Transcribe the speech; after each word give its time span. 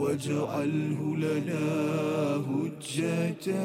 واجعله 0.00 1.16
لنا 1.16 1.66
هجتين. 2.48 3.60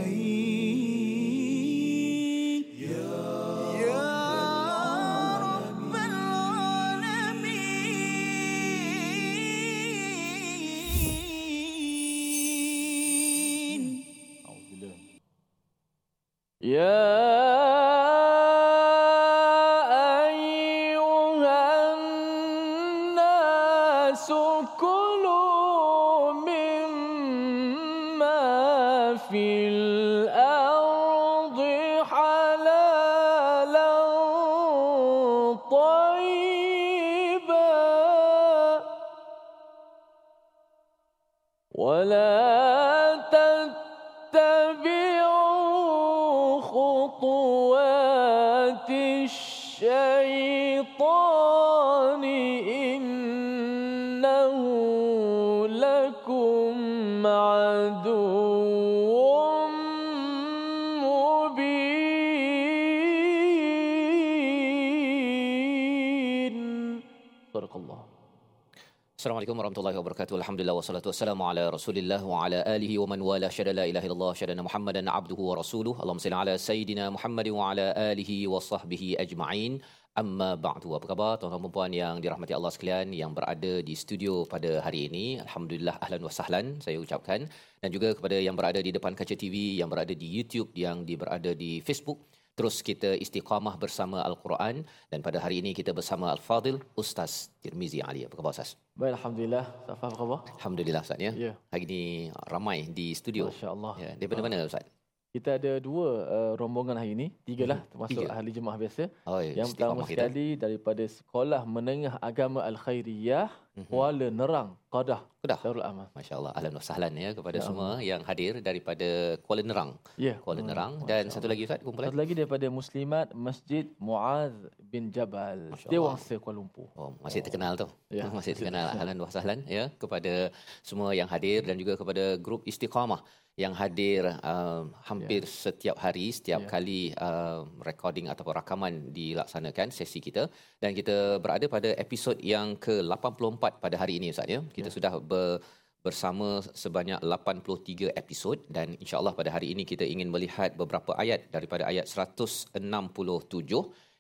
Warahmatullahi 69.66 69.98
wabarakatuh. 70.00 70.36
Alhamdulillah 70.40 70.76
wassalatu 70.78 71.10
wassalamu 71.10 71.44
ala 71.50 71.64
Rasulillah 71.76 72.20
wa 72.32 72.46
ala 72.46 72.58
alihi 72.74 72.96
wa 73.02 73.08
man 73.12 73.20
wala 73.30 73.48
syada 73.56 73.74
la 73.80 73.86
ilaha 73.92 74.06
illallah 74.08 74.34
syada 74.40 74.64
Muhammadan 74.68 75.08
abduhu 75.20 75.42
wa 75.50 75.56
rasuluh. 75.60 75.94
Allahumma 76.02 76.24
salli 76.26 76.38
ala 76.42 76.54
sayidina 76.66 77.06
Muhammad 77.16 77.48
wa 77.58 77.64
ala 77.70 77.88
alihi 78.12 78.38
wa 78.54 78.62
sahbihi 78.68 79.10
ajma'in. 79.24 79.82
Amma 80.22 80.50
ba'du. 80.66 80.94
Apa 80.98 81.06
khabar 81.12 81.32
tuan-tuan 81.42 81.66
dan 81.66 81.74
puan 81.78 81.92
yang 82.02 82.16
dirahmati 82.24 82.54
Allah 82.58 82.72
sekalian 82.76 83.10
yang 83.22 83.32
berada 83.38 83.74
di 83.88 83.96
studio 84.04 84.46
pada 84.54 84.72
hari 84.86 85.02
ini? 85.10 85.26
Alhamdulillah 85.46 85.96
ahlan 86.06 86.22
wa 86.28 86.34
sahlan 86.38 86.66
saya 86.86 87.02
ucapkan 87.06 87.50
dan 87.82 87.90
juga 87.96 88.14
kepada 88.18 88.38
yang 88.48 88.56
berada 88.60 88.80
di 88.88 88.94
depan 88.98 89.18
kaca 89.18 89.34
TV, 89.44 89.82
yang 89.82 89.90
berada 89.94 90.14
di 90.14 90.28
YouTube, 90.36 90.70
yang 90.86 91.10
di 91.10 91.18
berada 91.24 91.54
di 91.64 91.82
Facebook. 91.82 92.22
Terus 92.56 92.80
kita 92.80 93.12
istiqamah 93.20 93.76
bersama 93.76 94.24
Al-Quran 94.24 94.88
dan 95.12 95.20
pada 95.20 95.44
hari 95.44 95.60
ini 95.60 95.76
kita 95.76 95.92
bersama 95.92 96.32
Al-Fadil 96.32 96.80
Ustaz 96.96 97.52
Tirmizi 97.60 98.00
Ali. 98.00 98.24
Apa 98.24 98.40
khabar 98.40 98.56
Ustaz? 98.56 98.80
Baik, 98.96 99.20
Alhamdulillah. 99.20 99.66
Safa 99.84 100.08
apa 100.08 100.16
khabar? 100.16 100.40
Alhamdulillah 100.64 101.02
Ustaz 101.04 101.20
ya. 101.20 101.32
Ya. 101.36 101.52
Hari 101.76 101.84
ini 101.84 102.02
ramai 102.48 102.88
di 102.88 103.12
studio. 103.12 103.52
Masya 103.52 103.76
Allah. 103.76 103.94
Ya, 104.00 104.12
daripada 104.16 104.40
mana 104.40 104.64
Ustaz? 104.64 104.88
Kita 105.36 105.60
ada 105.60 105.84
dua 105.84 106.08
uh, 106.32 106.54
rombongan 106.56 106.96
hari 106.96 107.12
ini, 107.12 107.28
tiga 107.44 107.68
lah 107.68 107.84
termasuk 107.92 108.24
Tiga. 108.24 108.32
ahli 108.32 108.56
jemaah 108.56 108.80
biasa. 108.80 109.12
Oh, 109.28 109.44
ya, 109.44 109.52
Yang 109.60 109.76
pertama 109.76 110.08
kita. 110.08 110.32
sekali 110.32 110.48
daripada 110.56 111.04
Sekolah 111.04 111.62
Menengah 111.68 112.16
Agama 112.24 112.64
Al-Khairiyah 112.64 113.52
Mhm. 113.76 113.92
Kuala 113.92 114.28
Nerang, 114.32 114.70
Qadah, 114.88 115.20
Kedah. 115.44 115.60
Darul 115.60 115.84
Aman. 115.84 116.08
Masya 116.16 116.40
Allah. 116.40 116.52
Ahlan 116.56 116.72
wa 116.72 116.80
sahlan 116.80 117.12
ya 117.20 117.36
kepada 117.36 117.60
Ya 117.60 117.64
semua 117.68 117.90
yang 118.00 118.24
hadir 118.24 118.64
daripada 118.64 119.36
Kuala 119.44 119.68
Nerang. 119.68 120.00
Ya. 120.16 120.40
Kuala 120.40 120.64
Hmm, 120.64 120.70
Nerang 120.72 120.92
Masya 120.96 121.08
dan 121.12 121.22
Allah. 121.22 121.36
satu 121.36 121.48
lagi 121.52 121.62
Ustaz 121.68 121.84
kumpulan. 121.84 122.08
Satu 122.08 122.18
lagi 122.18 122.34
daripada 122.40 122.66
Muslimat 122.72 123.28
Masjid 123.36 123.86
Muaz 124.00 124.56
bin 124.80 125.12
Jabal, 125.12 125.76
Dewangsa 125.92 126.40
Kuala 126.40 126.64
Lumpur. 126.64 126.88
Oh, 126.96 127.12
masih 127.20 127.44
terkenal 127.44 127.76
tu. 127.76 127.88
Ya, 128.08 128.32
masih 128.32 128.56
terkenal. 128.56 128.96
Ahlan 128.96 129.20
wa 129.20 129.28
sahlan 129.28 129.60
ya 129.68 129.92
kepada 130.00 130.56
semua 130.80 131.12
yang 131.12 131.28
hadir 131.28 131.68
dan 131.68 131.76
juga 131.76 132.00
kepada 132.00 132.40
grup 132.40 132.64
Istiqamah 132.64 133.20
yang 133.56 133.72
hadir 133.72 134.28
uh, 134.44 134.84
hampir 135.08 135.48
setiap 135.48 135.96
hari, 136.06 136.28
setiap 136.38 136.62
Ya. 136.64 136.70
kali 136.74 137.02
uh, 137.16 137.64
recording 137.88 138.28
ataupun 138.28 138.54
rakaman 138.60 138.94
dilaksanakan 139.16 139.96
sesi 139.96 140.20
kita 140.20 140.44
dan 140.84 140.92
kita 140.92 141.40
berada 141.40 141.66
pada 141.76 141.96
episod 141.96 142.36
yang 142.54 142.76
ke-84 142.86 143.80
pada 143.80 143.96
hari 143.96 144.20
ini 144.20 144.36
Ustaz 144.36 144.52
ya. 144.52 144.60
Kita 144.78 144.92
Ya. 144.92 144.96
sudah 144.96 145.14
ber, 145.32 145.64
bersama 146.04 146.60
sebanyak 146.84 147.20
83 147.24 148.12
episod 148.22 148.60
dan 148.70 148.88
insya-Allah 149.04 149.34
pada 149.40 149.50
hari 149.56 149.72
ini 149.74 149.84
kita 149.92 150.04
ingin 150.06 150.30
melihat 150.30 150.76
beberapa 150.82 151.16
ayat 151.24 151.48
daripada 151.56 151.88
ayat 151.88 152.06
167 152.12 152.76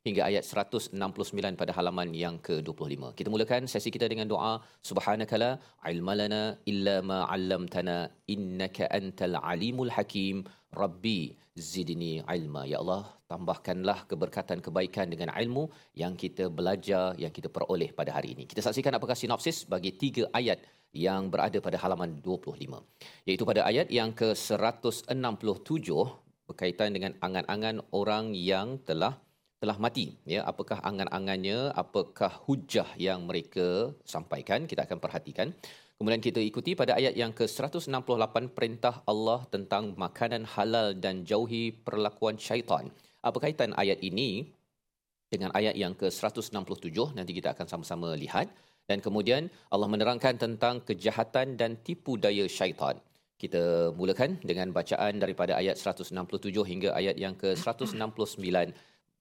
hingga 0.05 0.21
ayat 0.29 0.43
169 0.45 1.59
pada 1.61 1.71
halaman 1.77 2.09
yang 2.23 2.35
ke-25. 2.47 3.17
Kita 3.19 3.29
mulakan 3.33 3.65
sesi 3.73 3.89
kita 3.95 4.05
dengan 4.11 4.27
doa 4.33 4.51
subhanakala 4.89 5.49
ilmalana 5.91 6.41
illa 6.71 6.95
ma 7.09 7.19
'allamtana 7.33 7.97
innaka 8.35 8.85
antal 8.99 9.35
alimul 9.53 9.91
hakim 9.97 10.45
rabbi 10.81 11.19
zidni 11.71 12.13
ilma 12.35 12.61
ya 12.71 12.77
Allah 12.83 13.03
tambahkanlah 13.31 13.97
keberkatan 14.11 14.59
kebaikan 14.65 15.09
dengan 15.13 15.29
ilmu 15.41 15.63
yang 16.01 16.13
kita 16.23 16.45
belajar 16.57 17.17
yang 17.23 17.33
kita 17.37 17.49
peroleh 17.55 17.89
pada 17.99 18.13
hari 18.17 18.37
ini. 18.37 18.43
Kita 18.51 18.61
saksikan 18.67 18.93
apakah 18.99 19.17
sinopsis 19.17 19.59
bagi 19.73 19.91
tiga 20.03 20.29
ayat 20.39 20.61
yang 21.05 21.33
berada 21.33 21.57
pada 21.65 21.77
halaman 21.83 22.21
25 22.21 23.25
iaitu 23.27 23.43
pada 23.49 23.61
ayat 23.71 23.87
yang 23.97 24.13
ke-167 24.19 25.89
berkaitan 26.45 26.93
dengan 26.95 27.11
angan-angan 27.25 27.81
orang 27.89 28.37
yang 28.37 28.77
telah 28.85 29.24
telah 29.65 29.77
mati 29.81 30.13
ya. 30.29 30.45
Apakah 30.51 30.77
angan-angannya 30.89 31.73
apakah 31.83 32.31
hujah 32.45 32.85
yang 33.01 33.25
mereka 33.25 33.89
sampaikan? 34.13 34.69
Kita 34.69 34.85
akan 34.85 35.01
perhatikan. 35.01 35.49
Kemudian 35.97 36.21
kita 36.21 36.39
ikuti 36.49 36.71
pada 36.81 36.93
ayat 36.99 37.17
yang 37.21 37.31
ke-168 37.39 38.35
perintah 38.53 39.01
Allah 39.11 39.39
tentang 39.49 39.97
makanan 40.03 40.43
halal 40.53 40.93
dan 40.93 41.25
jauhi 41.29 41.73
perlakuan 41.87 42.37
syaitan. 42.47 42.93
Apa 43.25 43.41
kaitan 43.41 43.73
ayat 43.83 43.99
ini 44.09 44.45
dengan 45.33 45.49
ayat 45.59 45.73
yang 45.83 45.97
ke-167 45.97 47.17
nanti 47.17 47.31
kita 47.33 47.57
akan 47.57 47.67
sama-sama 47.73 48.13
lihat. 48.13 48.47
Dan 48.85 49.01
kemudian 49.01 49.49
Allah 49.73 49.89
menerangkan 49.89 50.37
tentang 50.37 50.77
kejahatan 50.85 51.57
dan 51.57 51.81
tipu 51.81 52.21
daya 52.21 52.45
syaitan. 52.45 53.01
Kita 53.41 53.91
mulakan 53.97 54.37
dengan 54.49 54.69
bacaan 54.77 55.17
daripada 55.23 55.57
ayat 55.57 55.75
167 55.79 56.13
hingga 56.71 56.89
ayat 56.99 57.15
yang 57.17 57.33
ke-169 57.33 58.37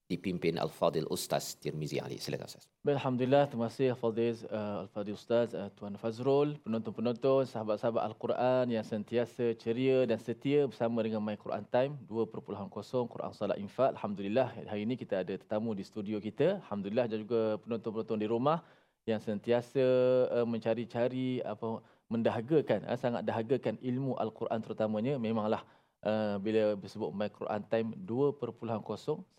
dipimpin 0.04 0.60
Al-Fadil 0.60 1.08
Ustaz 1.08 1.56
Tirmizi 1.56 1.96
Ali. 1.96 2.20
Silakan 2.20 2.44
Ustaz. 2.44 2.68
Baik, 2.84 3.00
Alhamdulillah, 3.00 3.48
terima 3.48 3.72
kasih 3.72 3.96
Al-Fadhiz, 3.96 4.44
uh, 4.52 4.84
Al-Fadhil 4.84 5.16
Ustaz, 5.16 5.56
uh, 5.56 5.72
Tuan 5.72 5.96
Fazrul, 5.96 6.60
penonton-penonton, 6.60 7.48
sahabat-sahabat 7.48 8.04
Al-Quran 8.12 8.76
yang 8.76 8.84
sentiasa 8.84 9.56
ceria 9.56 10.04
dan 10.04 10.20
setia 10.20 10.68
bersama 10.68 11.00
dengan 11.00 11.24
My 11.24 11.40
Quran 11.40 11.64
Time 11.72 11.96
2.0 12.04 13.08
Quran 13.08 13.32
Salat 13.32 13.56
Infak. 13.56 13.96
Alhamdulillah, 13.96 14.52
hari 14.68 14.84
ini 14.84 15.00
kita 15.00 15.24
ada 15.24 15.32
tetamu 15.32 15.72
di 15.72 15.84
studio 15.88 16.20
kita. 16.20 16.60
Alhamdulillah 16.68 17.08
dan 17.08 17.18
juga 17.24 17.56
penonton-penonton 17.64 18.20
di 18.20 18.28
rumah 18.28 18.60
yang 19.08 19.20
sentiasa 19.24 19.84
uh, 20.28 20.44
mencari-cari 20.44 21.40
apa 21.40 21.80
mendahagakan, 22.12 22.84
uh, 22.84 22.98
sangat 23.00 23.24
dahagakan 23.24 23.80
ilmu 23.80 24.20
Al-Quran 24.20 24.60
terutamanya. 24.60 25.16
Memanglah 25.16 25.64
uh, 26.04 26.36
bila 26.38 26.76
disebut 26.76 27.10
My 27.10 27.28
Quran 27.28 27.62
Time 27.64 27.88
2.0, 27.96 28.36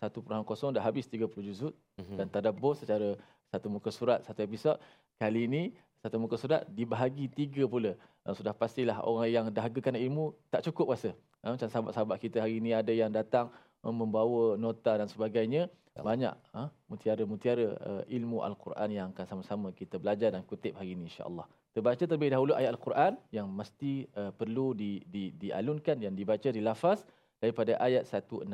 1.0 0.02 0.74
dah 0.74 0.82
habis 0.82 1.06
30 1.06 1.30
juzuk 1.42 1.72
Mhm. 1.96 2.16
dan 2.18 2.26
tadabbur 2.28 2.76
secara 2.76 3.16
satu 3.48 3.70
muka 3.70 3.88
surat 3.88 4.20
satu 4.20 4.42
episod 4.42 4.76
kali 5.16 5.46
ini 5.48 5.62
satu 6.02 6.20
muka 6.20 6.36
surat 6.36 6.66
dibahagi 6.68 7.30
tiga 7.30 7.64
pula 7.64 7.94
uh, 8.26 8.34
sudah 8.36 8.52
pastilah 8.52 9.00
orang 9.00 9.28
yang 9.30 9.46
dahagakan 9.48 9.96
ilmu 9.96 10.34
tak 10.50 10.66
cukup 10.66 10.92
rasa 10.92 11.10
uh, 11.40 11.54
macam 11.54 11.68
sahabat-sahabat 11.70 12.16
kita 12.20 12.42
hari 12.42 12.60
ini 12.60 12.76
ada 12.76 12.92
yang 12.92 13.08
datang 13.08 13.48
uh, 13.80 13.94
membawa 13.94 14.58
nota 14.58 14.98
dan 14.98 15.08
sebagainya 15.08 15.70
Ya 15.70 15.85
banyak 15.95 16.33
uh, 16.55 16.69
mutiara-mutiara 16.89 17.67
uh, 17.77 18.03
ilmu 18.07 18.41
al-Quran 18.41 18.89
yang 18.89 19.07
akan 19.11 19.25
sama-sama 19.27 19.67
kita 19.75 19.99
belajar 19.99 20.31
dan 20.33 20.41
kutip 20.47 20.73
hari 20.79 20.95
ini 20.95 21.11
insya-Allah 21.11 21.45
terbaca 21.75 21.99
terlebih 21.99 22.31
dahulu 22.31 22.55
ayat 22.57 22.71
al-Quran 22.73 23.13
yang 23.29 23.47
mesti 23.51 24.07
uh, 24.15 24.31
perlu 24.33 24.73
di, 24.73 25.03
di 25.05 25.35
dialunkan 25.35 25.99
yang 26.01 26.15
dibaca 26.15 26.49
dilafaz 26.49 27.05
daripada 27.43 27.75
ayat 27.83 28.07
167 28.07 28.47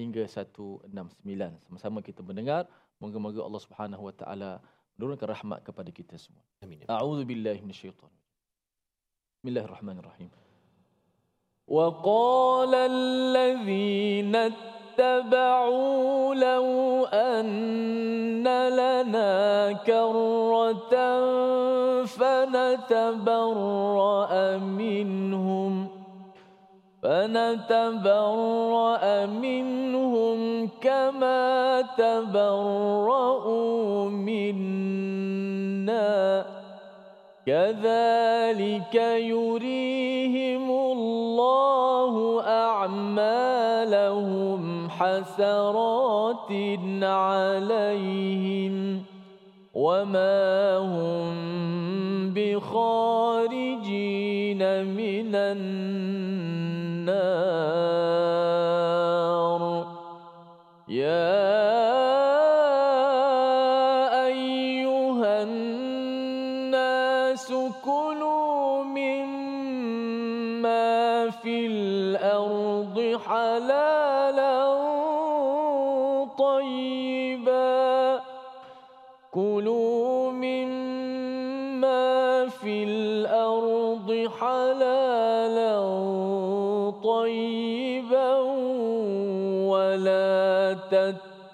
hingga 0.00 0.22
169 0.24 0.88
sama-sama 1.68 1.98
kita 2.00 2.24
mendengar 2.24 2.64
Moga-moga 2.98 3.46
Allah 3.46 3.62
Subhanahu 3.62 4.02
Wa 4.10 4.14
Taala 4.18 4.50
menurunkan 4.98 5.30
rahmat 5.30 5.62
kepada 5.62 5.90
kita 5.94 6.18
semua. 6.18 6.42
Amin. 6.58 6.82
A'udzu 6.90 7.22
billahi 7.22 7.62
minasyaitonir 7.62 8.10
rajim. 8.10 8.26
Bismillahirrahmanirrahim. 9.38 10.30
وقال 11.68 12.72
الذين 12.72 14.32
اتبعوا 14.93 16.35
لو 16.35 17.05
أن 17.05 18.47
لنا 18.69 19.71
كرة 19.71 20.95
فنتبرأ 22.05 23.27
منهم 24.57 25.87
فنتبرأ 27.03 28.05
منهم 29.25 30.69
كما 30.81 31.81
تبرؤوا 31.97 33.29
منا. 34.09 35.33
كذلك 37.45 38.95
يريهم 39.19 40.71
الله 40.71 42.43
أعمالهم. 42.47 43.62
حسرات 45.03 46.51
عليهم 47.03 49.03
وما 49.73 50.77
هم 50.77 51.33
بخارجين 52.35 54.03
من 54.85 55.35
النار. 55.35 56.52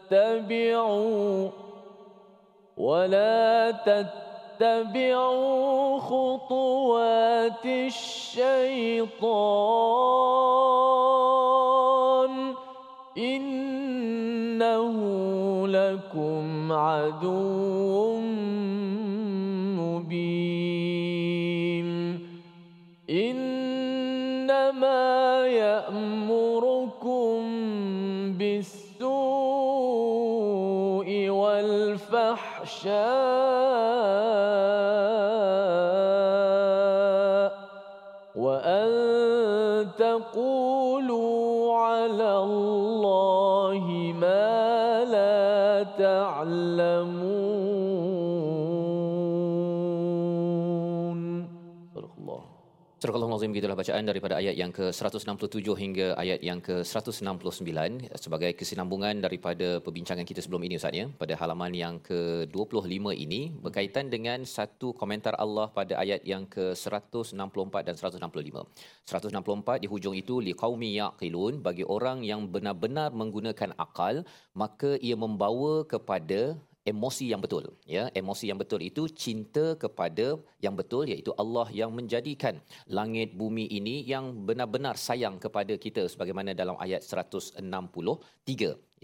تتبعوا 0.10 1.50
ولا 2.78 3.72
تتبعوا 4.60 6.00
خطوات 6.00 7.66
الشيطان. 7.66 9.40
إنه 13.18 14.98
لكم 15.68 16.72
عدو 16.72 17.49
bacaan 53.80 54.04
daripada 54.10 54.36
ayat 54.42 54.56
yang 54.62 54.72
ke-167 54.78 55.68
hingga 55.82 56.08
ayat 56.24 56.40
yang 56.48 56.60
ke-169 56.68 57.72
sebagai 58.24 58.52
kesinambungan 58.60 59.16
daripada 59.26 59.68
perbincangan 59.86 60.26
kita 60.30 60.44
sebelum 60.46 60.64
ini 60.68 60.76
Ustaz 60.80 60.98
ya 61.00 61.06
pada 61.22 61.34
halaman 61.42 61.72
yang 61.84 61.96
ke-25 62.08 63.16
ini 63.26 63.42
berkaitan 63.66 64.12
dengan 64.16 64.44
satu 64.56 64.92
komentar 65.02 65.34
Allah 65.46 65.68
pada 65.80 65.96
ayat 66.04 66.28
yang 66.32 66.44
ke-164 66.56 67.76
dan 67.88 67.96
165. 67.96 68.68
164 69.14 69.84
di 69.84 69.88
hujung 69.94 70.16
itu 70.22 70.38
liqaumi 70.48 70.92
yaqilun 71.00 71.64
bagi 71.68 71.88
orang 71.98 72.20
yang 72.32 72.44
benar-benar 72.56 73.10
menggunakan 73.22 73.72
akal 73.86 74.28
maka 74.64 74.92
ia 75.08 75.16
membawa 75.26 75.88
kepada 75.94 76.42
emosi 76.92 77.26
yang 77.32 77.42
betul 77.46 77.64
ya. 77.96 78.04
Emosi 78.22 78.46
yang 78.52 78.60
betul 78.62 78.82
itu 78.90 79.04
cinta 79.24 79.66
kepada 79.84 80.28
yang 80.66 80.76
betul 80.80 81.04
iaitu 81.14 81.32
Allah 81.42 81.68
yang 81.80 81.92
menjadikan 81.98 82.58
langit 82.98 83.38
bumi 83.42 83.66
ini 83.80 83.96
yang 84.14 84.26
benar-benar 84.50 84.96
sayang 85.08 85.38
kepada 85.46 85.74
kita 85.86 86.04
sebagaimana 86.14 86.58
dalam 86.62 86.76
ayat 86.86 87.02
163 87.06 87.62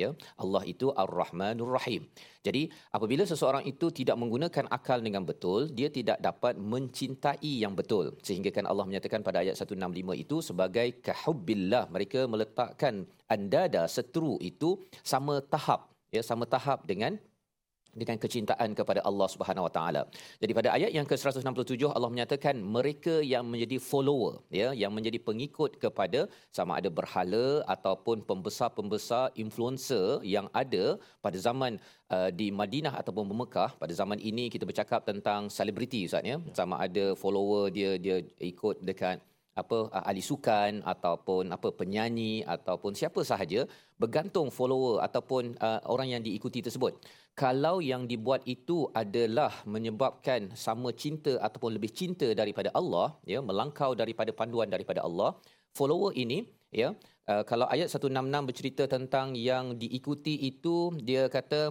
ya. 0.01 0.09
Allah 0.43 0.63
itu 0.73 0.87
Ar-Rahmanur 1.03 1.71
Rahim. 1.77 2.03
Jadi 2.47 2.61
apabila 2.97 3.23
seseorang 3.31 3.63
itu 3.71 3.89
tidak 3.99 4.17
menggunakan 4.21 4.65
akal 4.77 4.99
dengan 5.07 5.23
betul 5.29 5.71
dia 5.77 5.89
tidak 5.97 6.17
dapat 6.27 6.53
mencintai 6.73 7.53
yang 7.63 7.73
betul. 7.79 8.13
Sehingga 8.27 8.51
kan 8.57 8.67
Allah 8.71 8.85
menyatakan 8.89 9.21
pada 9.27 9.41
ayat 9.45 9.55
165 9.57 10.23
itu 10.23 10.37
sebagai 10.49 10.87
kahubbillah 11.07 11.89
mereka 11.89 12.27
meletakkan 12.33 13.07
andada 13.31 13.83
seteru 13.89 14.35
itu 14.41 14.69
sama 15.01 15.41
tahap 15.53 15.95
ya 16.15 16.21
sama 16.23 16.45
tahap 16.47 16.85
dengan 16.91 17.17
dengan 18.01 18.18
kecintaan 18.24 18.69
kepada 18.80 19.01
Allah 19.09 19.27
Subhanahu 19.33 19.65
Wa 19.68 19.74
Taala. 19.77 20.01
Jadi 20.44 20.51
pada 20.59 20.69
ayat 20.77 20.92
yang 20.97 21.07
ke-167 21.12 21.81
Allah 21.97 22.12
menyatakan 22.15 22.56
mereka 22.77 23.15
yang 23.33 23.45
menjadi 23.51 23.77
follower 23.89 24.33
ya 24.62 24.69
yang 24.81 24.92
menjadi 24.97 25.19
pengikut 25.30 25.71
kepada 25.83 26.21
sama 26.57 26.71
ada 26.80 26.89
berhala 27.00 27.47
ataupun 27.75 28.18
pembesar-pembesar 28.30 29.25
influencer 29.44 30.07
yang 30.36 30.47
ada 30.63 30.86
pada 31.25 31.38
zaman 31.47 31.74
uh, 32.15 32.30
di 32.39 32.47
Madinah 32.62 32.94
ataupun 33.01 33.31
Mekah 33.42 33.71
pada 33.81 33.94
zaman 34.01 34.19
ini 34.30 34.45
kita 34.53 34.65
bercakap 34.69 35.01
tentang 35.09 35.51
selebriti 35.57 36.01
ustaz 36.07 36.24
ya 36.31 36.38
sama 36.59 36.75
ada 36.86 37.06
follower 37.21 37.63
dia 37.77 37.92
dia 38.06 38.18
ikut 38.51 38.80
dekat 38.89 39.18
apa 39.62 39.78
uh, 39.88 40.04
ahli 40.10 40.22
sukan 40.30 40.84
ataupun 40.94 41.44
apa 41.56 41.68
penyanyi 41.80 42.34
ataupun 42.56 42.92
siapa 43.00 43.22
sahaja 43.30 43.63
bergantung 44.02 44.48
follower 44.57 45.00
ataupun 45.07 45.56
uh, 45.66 45.80
orang 45.94 46.07
yang 46.13 46.22
diikuti 46.28 46.60
tersebut. 46.66 46.94
Kalau 47.44 47.75
yang 47.92 48.04
dibuat 48.12 48.44
itu 48.56 48.78
adalah 49.02 49.52
menyebabkan 49.75 50.52
sama 50.66 50.92
cinta 51.04 51.34
ataupun 51.48 51.72
lebih 51.75 51.92
cinta 52.00 52.28
daripada 52.42 52.69
Allah 52.80 53.07
ya 53.34 53.40
melangkau 53.50 53.92
daripada 54.02 54.31
panduan 54.40 54.68
daripada 54.75 55.04
Allah 55.07 55.31
follower 55.76 56.12
ini 56.24 56.40
ya 56.81 56.92
uh, 57.31 57.44
kalau 57.50 57.68
ayat 57.76 57.88
166 57.92 58.47
bercerita 58.50 58.83
tentang 58.95 59.28
yang 59.50 59.76
diikuti 59.81 60.35
itu 60.52 60.76
dia 61.09 61.24
kata 61.35 61.62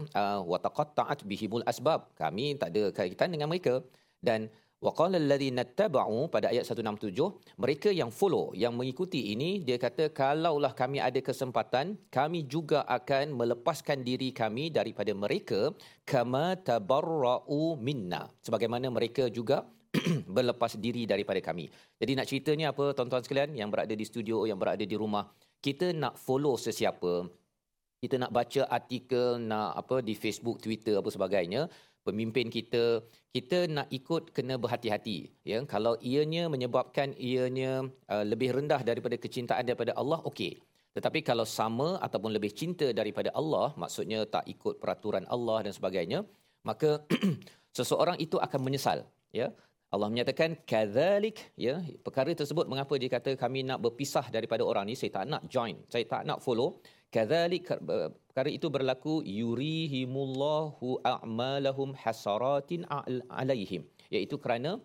wa 0.50 0.59
taqatta'at 0.67 1.21
bihimul 1.29 1.64
asbab. 1.69 2.09
Kami 2.17 2.57
tak 2.61 2.73
ada 2.73 2.85
kaitan 2.97 3.29
dengan 3.37 3.53
mereka. 3.53 3.85
Dan 4.25 4.49
Waqala 4.85 5.17
alladhina 5.17 5.62
taba'u 5.64 6.29
pada 6.35 6.47
ayat 6.53 6.64
167 6.69 7.17
mereka 7.62 7.88
yang 8.00 8.11
follow 8.12 8.53
yang 8.62 8.76
mengikuti 8.79 9.33
ini 9.33 9.50
dia 9.67 9.76
kata 9.85 10.12
kalaulah 10.19 10.73
kami 10.81 11.00
ada 11.00 11.21
kesempatan 11.29 11.97
kami 12.12 12.45
juga 12.55 12.85
akan 12.97 13.33
melepaskan 13.33 14.05
diri 14.09 14.29
kami 14.41 14.69
daripada 14.69 15.17
mereka 15.17 15.73
kama 16.05 16.61
tabarra'u 16.69 17.81
minna. 17.81 18.29
Sebagaimana 18.45 18.93
mereka 18.93 19.33
juga 19.33 19.64
berlepas 20.37 20.76
diri 20.76 21.09
daripada 21.09 21.41
kami. 21.41 21.73
Jadi 21.97 22.12
nak 22.19 22.29
ceritanya 22.29 22.67
apa 22.76 22.93
tuan-tuan 22.93 23.25
sekalian? 23.25 23.57
Yang 23.57 23.71
berada 23.73 23.95
di 23.97 24.05
studio 24.05 24.45
yang 24.45 24.61
berada 24.61 24.85
di 24.85 24.97
rumah 25.00 25.25
kita 25.64 25.97
nak 25.97 26.21
follow 26.21 26.61
sesiapa? 26.61 27.25
Kita 28.05 28.21
nak 28.21 28.37
baca 28.37 28.69
artikel 28.69 29.41
nak 29.41 29.81
apa 29.81 30.05
di 30.05 30.12
Facebook, 30.12 30.61
Twitter 30.61 31.00
apa 31.00 31.09
sebagainya 31.09 31.73
pemimpin 32.06 32.46
kita 32.56 32.82
kita 33.37 33.58
nak 33.76 33.88
ikut 33.99 34.30
kena 34.37 34.54
berhati-hati 34.62 35.18
ya. 35.50 35.58
Kalau 35.73 35.94
ianya 36.11 36.44
menyebabkan 36.54 37.16
ianya 37.28 37.73
uh, 38.12 38.25
lebih 38.30 38.50
rendah 38.56 38.80
daripada 38.90 39.16
kecintaan 39.25 39.64
daripada 39.68 39.92
Allah 40.02 40.20
okey. 40.30 40.54
Tetapi 40.94 41.20
kalau 41.28 41.46
sama 41.58 41.88
ataupun 42.06 42.30
lebih 42.37 42.52
cinta 42.61 42.87
daripada 43.00 43.30
Allah 43.40 43.68
maksudnya 43.82 44.20
tak 44.34 44.44
ikut 44.54 44.78
peraturan 44.82 45.25
Allah 45.37 45.58
dan 45.66 45.73
sebagainya 45.78 46.20
maka 46.70 46.90
seseorang 47.78 48.18
itu 48.26 48.38
akan 48.46 48.61
menyesal 48.66 49.00
ya. 49.40 49.49
Allah 49.94 50.08
menyatakan 50.12 50.50
kadzalik 50.70 51.38
ya. 51.66 51.75
Perkara 52.06 52.30
tersebut 52.40 52.66
mengapa 52.70 52.94
dia 53.02 53.11
kata 53.16 53.30
kami 53.42 53.62
nak 53.68 53.78
berpisah 53.84 54.26
daripada 54.37 54.62
orang 54.70 54.87
ni? 54.90 54.94
Saya 55.00 55.11
tak 55.16 55.26
nak 55.32 55.42
join 55.54 55.76
saya 55.90 56.04
tak 56.12 56.23
nak 56.28 56.38
follow. 56.46 56.78
Kadzalik 57.14 57.70
perkara 58.35 58.50
itu 58.50 58.67
berlaku 58.67 59.23
yurihimullahu 59.23 60.99
a'malahum 61.07 61.95
hasaratin 62.03 62.83
alaihim. 63.31 63.87
Iaitu 64.11 64.43
kerana 64.43 64.83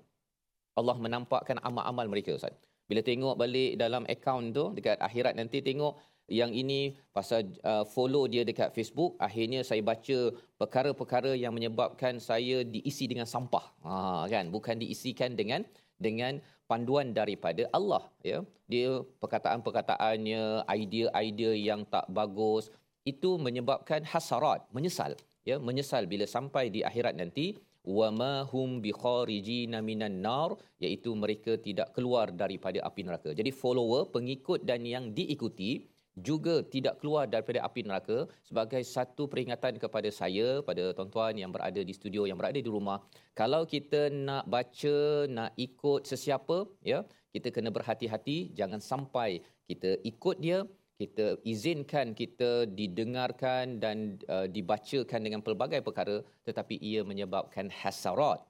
Allah 0.77 0.94
menampakkan 1.06 1.58
amal-amal 1.65 2.06
mereka 2.06 2.38
ustaz. 2.38 2.53
Bila 2.86 3.01
tengok 3.01 3.34
balik 3.41 3.74
dalam 3.82 4.06
akaun 4.06 4.53
tu 4.53 4.70
dekat 4.77 5.01
akhirat 5.01 5.34
nanti 5.34 5.65
tengok 5.65 5.98
yang 6.29 6.53
ini 6.53 6.94
pasal 7.10 7.41
uh, 7.65 7.82
follow 7.89 8.29
dia 8.29 8.46
dekat 8.46 8.70
Facebook 8.77 9.18
akhirnya 9.18 9.65
saya 9.65 9.82
baca 9.82 10.18
perkara-perkara 10.62 11.34
yang 11.34 11.58
menyebabkan 11.58 12.22
saya 12.22 12.62
diisi 12.62 13.10
dengan 13.10 13.25
sampah. 13.25 13.65
Ha 13.82 14.29
kan? 14.29 14.53
Bukan 14.53 14.77
diisikan 14.77 15.34
dengan 15.34 15.65
dengan 15.98 16.38
panduan 16.70 17.18
daripada 17.18 17.65
Allah 17.74 18.06
ya. 18.22 18.46
Dia 18.70 19.01
perkataan-perkataannya 19.18 20.70
idea-idea 20.70 21.51
yang 21.58 21.82
tak 21.89 22.06
bagus 22.13 22.70
itu 23.06 23.39
menyebabkan 23.39 24.03
hasarat 24.03 24.65
menyesal. 24.75 25.15
Ya 25.48 25.58
menyesal 25.58 26.06
bila 26.06 26.25
sampai 26.27 26.68
di 26.74 26.82
akhirat 26.84 27.15
nanti. 27.15 27.58
Wama 27.79 28.46
hum 28.51 28.84
bikharijina 28.84 29.79
minan 29.82 30.20
nar 30.22 30.51
iaitu 30.84 31.15
mereka 31.15 31.56
tidak 31.58 31.96
keluar 31.96 32.27
daripada 32.29 32.84
api 32.86 33.01
neraka. 33.08 33.32
Jadi 33.32 33.50
follower 33.56 34.12
pengikut 34.12 34.68
dan 34.68 34.84
yang 34.84 35.15
diikuti 35.15 35.88
juga 36.20 36.60
tidak 36.74 37.00
keluar 37.00 37.25
daripada 37.34 37.63
api 37.68 37.82
neraka 37.88 38.18
sebagai 38.44 38.84
satu 38.84 39.25
peringatan 39.32 39.79
kepada 39.84 40.10
saya 40.12 40.60
pada 40.60 40.91
tuan-tuan 40.91 41.34
yang 41.39 41.51
berada 41.56 41.79
di 41.79 41.94
studio 41.96 42.27
yang 42.29 42.38
berada 42.38 42.60
di 42.60 42.68
rumah. 42.68 43.00
Kalau 43.34 43.63
kita 43.63 44.12
nak 44.12 44.46
baca 44.51 44.98
nak 45.32 45.56
ikut 45.56 46.03
sesiapa 46.03 46.68
ya 46.84 47.00
kita 47.34 47.48
kena 47.56 47.70
berhati-hati. 47.72 48.51
Jangan 48.60 48.82
sampai 48.82 49.39
kita 49.70 50.01
ikut 50.12 50.38
dia 50.41 50.65
kita 51.00 51.39
izinkan 51.48 52.12
kita 52.12 52.68
didengarkan 52.68 53.79
dan 53.79 54.20
uh, 54.27 54.48
dibacakan 54.51 55.24
dengan 55.24 55.39
pelbagai 55.39 55.79
perkara 55.79 56.20
tetapi 56.44 56.75
ia 56.84 57.08
menyebabkan 57.08 57.72
hasarat 57.72 58.44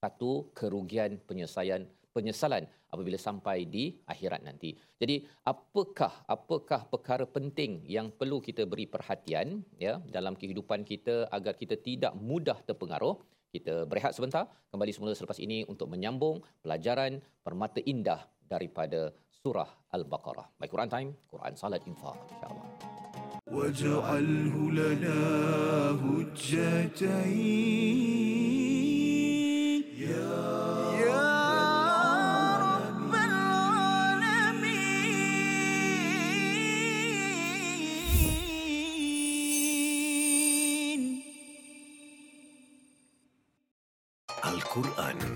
satu 0.00 0.48
kerugian 0.56 1.20
penyelesaian 1.28 1.84
penyesalan 2.16 2.64
apabila 2.88 3.18
sampai 3.20 3.68
di 3.68 3.92
akhirat 4.08 4.40
nanti. 4.40 4.72
Jadi 4.96 5.28
apakah 5.44 6.24
apakah 6.24 6.88
perkara 6.88 7.28
penting 7.28 7.84
yang 7.84 8.08
perlu 8.08 8.40
kita 8.40 8.64
beri 8.64 8.88
perhatian 8.88 9.60
ya 9.76 10.00
dalam 10.16 10.32
kehidupan 10.40 10.80
kita 10.88 11.28
agar 11.28 11.52
kita 11.60 11.76
tidak 11.76 12.16
mudah 12.16 12.56
terpengaruh? 12.64 13.20
Kita 13.52 13.88
berehat 13.88 14.12
sebentar, 14.16 14.48
kembali 14.72 14.92
semula 14.92 15.12
selepas 15.16 15.40
ini 15.40 15.64
untuk 15.68 15.88
menyambung 15.92 16.40
pelajaran 16.64 17.20
permata 17.44 17.80
indah 17.84 18.20
daripada 18.52 19.12
سورة 19.46 19.66
البقرة. 19.94 20.44
ماي 20.60 20.68
قران 20.68 20.88
تايم 20.88 21.14
قران 21.32 21.54
صلاة 21.54 21.78
الانفاق 21.78 22.26
إن 22.32 22.36
شاء 22.40 22.50
الله. 22.50 22.66
واجعله 23.46 24.54
لنا 24.70 25.18
حجتين 26.02 27.06
يا 29.98 30.56
القرآن. 44.46 45.35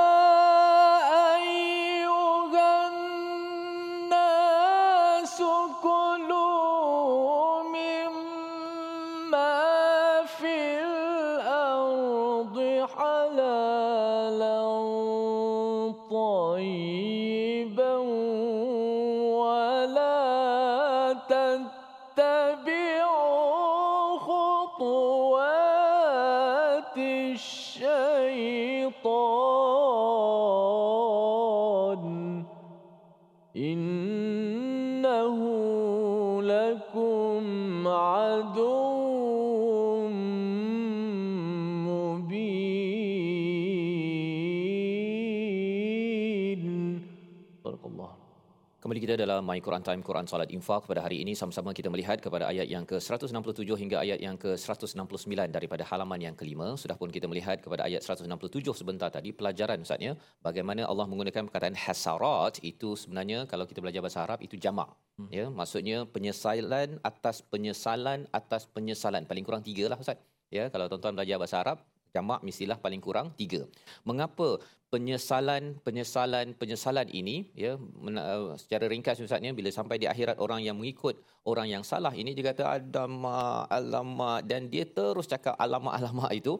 dalam 49.21 49.45
My 49.45 49.59
Quran 49.65 49.83
Time 49.85 50.01
Quran 50.07 50.25
Salat 50.25 50.49
Infak 50.55 50.89
pada 50.89 51.01
hari 51.05 51.21
ini 51.23 51.33
sama-sama 51.37 51.69
kita 51.77 51.89
melihat 51.93 52.17
kepada 52.25 52.49
ayat 52.51 52.67
yang 52.73 52.85
ke-167 52.89 53.69
hingga 53.81 53.97
ayat 54.01 54.19
yang 54.25 54.35
ke-169 54.43 55.29
daripada 55.55 55.83
halaman 55.89 56.19
yang 56.27 56.35
kelima. 56.39 56.73
Sudah 56.81 56.97
pun 56.97 57.13
kita 57.13 57.29
melihat 57.31 57.61
kepada 57.65 57.85
ayat 57.85 58.01
167 58.01 58.73
sebentar 58.73 59.09
tadi 59.13 59.29
pelajaran 59.39 59.85
Ustaznya 59.85 60.17
bagaimana 60.47 60.89
Allah 60.91 61.05
menggunakan 61.11 61.45
perkataan 61.47 61.77
hasarat 61.77 62.57
itu 62.65 62.97
sebenarnya 62.97 63.45
kalau 63.45 63.69
kita 63.69 63.79
belajar 63.85 64.01
bahasa 64.01 64.25
Arab 64.25 64.41
itu 64.41 64.57
jamak. 64.57 64.89
Hmm. 65.21 65.29
Ya, 65.29 65.45
maksudnya 65.59 66.09
penyesalan 66.09 66.97
atas 67.05 67.45
penyesalan 67.45 68.25
atas 68.33 68.65
penyesalan 68.75 69.29
paling 69.29 69.45
kurang 69.45 69.61
tiga 69.61 69.85
lah 69.93 70.01
Ustaz. 70.01 70.17
Ya, 70.49 70.67
kalau 70.73 70.89
tuan-tuan 70.89 71.13
belajar 71.13 71.37
bahasa 71.37 71.57
Arab 71.61 71.77
jamak 72.15 72.39
mestilah 72.43 72.77
paling 72.77 72.99
kurang 72.99 73.31
tiga. 73.39 73.63
Mengapa 74.03 74.59
penyesalan 74.93 75.63
penyesalan 75.87 76.47
penyesalan 76.61 77.07
ini 77.19 77.35
ya 77.63 77.79
uh, 77.79 78.59
secara 78.61 78.85
ringkas 78.91 79.23
ustaznya 79.23 79.51
bila 79.59 79.71
sampai 79.71 79.95
di 80.03 80.07
akhirat 80.13 80.37
orang 80.45 80.59
yang 80.67 80.75
mengikut 80.79 81.15
orang 81.51 81.67
yang 81.73 81.83
salah 81.91 82.11
ini 82.21 82.31
dia 82.37 82.45
kata 82.51 82.63
adama 82.77 83.63
alamak 83.77 84.43
dan 84.49 84.67
dia 84.73 84.83
terus 84.97 85.31
cakap 85.33 85.55
alamak-alamak 85.63 86.31
itu 86.39 86.53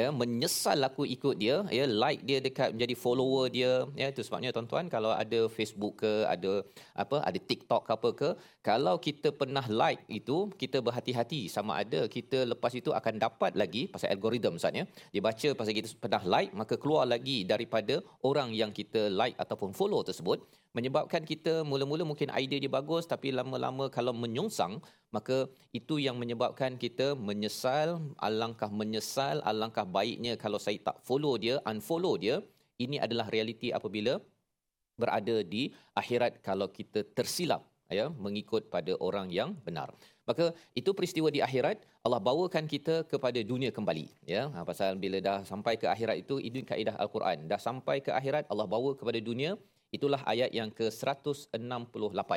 ya 0.00 0.12
menyesal 0.20 0.84
aku 0.88 1.08
ikut 1.16 1.40
dia 1.42 1.56
ya 1.78 1.84
like 2.02 2.22
dia 2.28 2.38
dekat 2.46 2.76
menjadi 2.76 2.94
follower 3.04 3.46
dia 3.56 3.72
ya 4.02 4.12
itu 4.12 4.20
sebabnya 4.26 4.52
tuan-tuan 4.56 4.92
kalau 4.94 5.10
ada 5.22 5.40
Facebook 5.56 6.04
ke 6.04 6.12
ada 6.34 6.52
apa 6.92 7.24
ada 7.24 7.40
TikTok 7.50 7.82
ke 7.88 7.92
apa 7.96 8.10
ke 8.20 8.30
kalau 8.68 8.94
kita 9.08 9.32
pernah 9.40 9.64
like 9.80 10.04
itu 10.20 10.52
kita 10.60 10.84
berhati-hati 10.84 11.40
sama 11.56 11.80
ada 11.82 12.04
kita 12.16 12.44
lepas 12.52 12.72
itu 12.76 12.92
akan 13.00 13.16
dapat 13.16 13.56
lagi 13.56 13.88
pasal 13.88 14.12
algoritma 14.12 14.60
ustaz 14.60 14.76
ya 14.76 14.84
dia 15.14 15.22
baca 15.24 15.48
pasal 15.56 15.72
kita 15.80 15.88
pernah 16.04 16.22
like 16.36 16.52
maka 16.60 16.76
keluar 16.76 17.08
lagi 17.14 17.38
daripada 17.48 17.77
orang 18.24 18.50
yang 18.54 18.70
kita 18.74 19.12
like 19.12 19.36
ataupun 19.38 19.70
follow 19.70 20.00
tersebut 20.02 20.42
menyebabkan 20.76 21.24
kita 21.24 21.64
mula-mula 21.64 22.04
mungkin 22.04 22.28
idea 22.36 22.60
dia 22.60 22.70
bagus 22.70 23.04
tapi 23.08 23.32
lama-lama 23.32 23.88
kalau 23.88 24.12
menyongsang 24.12 24.78
maka 25.10 25.48
itu 25.72 25.96
yang 25.96 26.16
menyebabkan 26.20 26.76
kita 26.76 27.16
menyesal 27.16 27.98
alangkah 28.20 28.70
menyesal 28.70 29.40
alangkah 29.42 29.86
baiknya 29.88 30.36
kalau 30.36 30.60
saya 30.60 30.78
tak 30.78 31.00
follow 31.02 31.34
dia 31.40 31.58
unfollow 31.64 32.14
dia 32.20 32.44
ini 32.78 33.00
adalah 33.00 33.26
realiti 33.32 33.74
apabila 33.74 34.20
berada 34.98 35.42
di 35.46 35.70
akhirat 35.94 36.42
kalau 36.42 36.68
kita 36.68 37.06
tersilap 37.14 37.64
ya 37.98 38.06
mengikut 38.24 38.68
pada 38.74 38.92
orang 39.08 39.28
yang 39.38 39.52
benar 39.66 39.88
maka 40.28 40.52
itu 40.80 40.90
peristiwa 40.98 41.28
di 41.36 41.40
akhirat 41.48 41.84
Allah 42.06 42.20
bawakan 42.28 42.64
kita 42.74 43.08
kepada 43.12 43.40
dunia 43.52 43.70
kembali 43.76 44.06
ya 44.34 44.42
ha, 44.54 44.64
pasal 44.70 45.00
bila 45.04 45.18
dah 45.28 45.40
sampai 45.52 45.74
ke 45.80 45.88
akhirat 45.94 46.16
itu 46.24 46.36
ini 46.48 46.62
kaedah 46.70 46.96
al-Quran 47.04 47.48
dah 47.52 47.60
sampai 47.68 47.96
ke 48.06 48.12
akhirat 48.20 48.44
Allah 48.52 48.68
bawa 48.74 48.92
kepada 49.00 49.20
dunia 49.30 49.56
Itulah 49.88 50.20
ayat 50.28 50.52
yang 50.52 50.68
ke-168. 50.78 52.32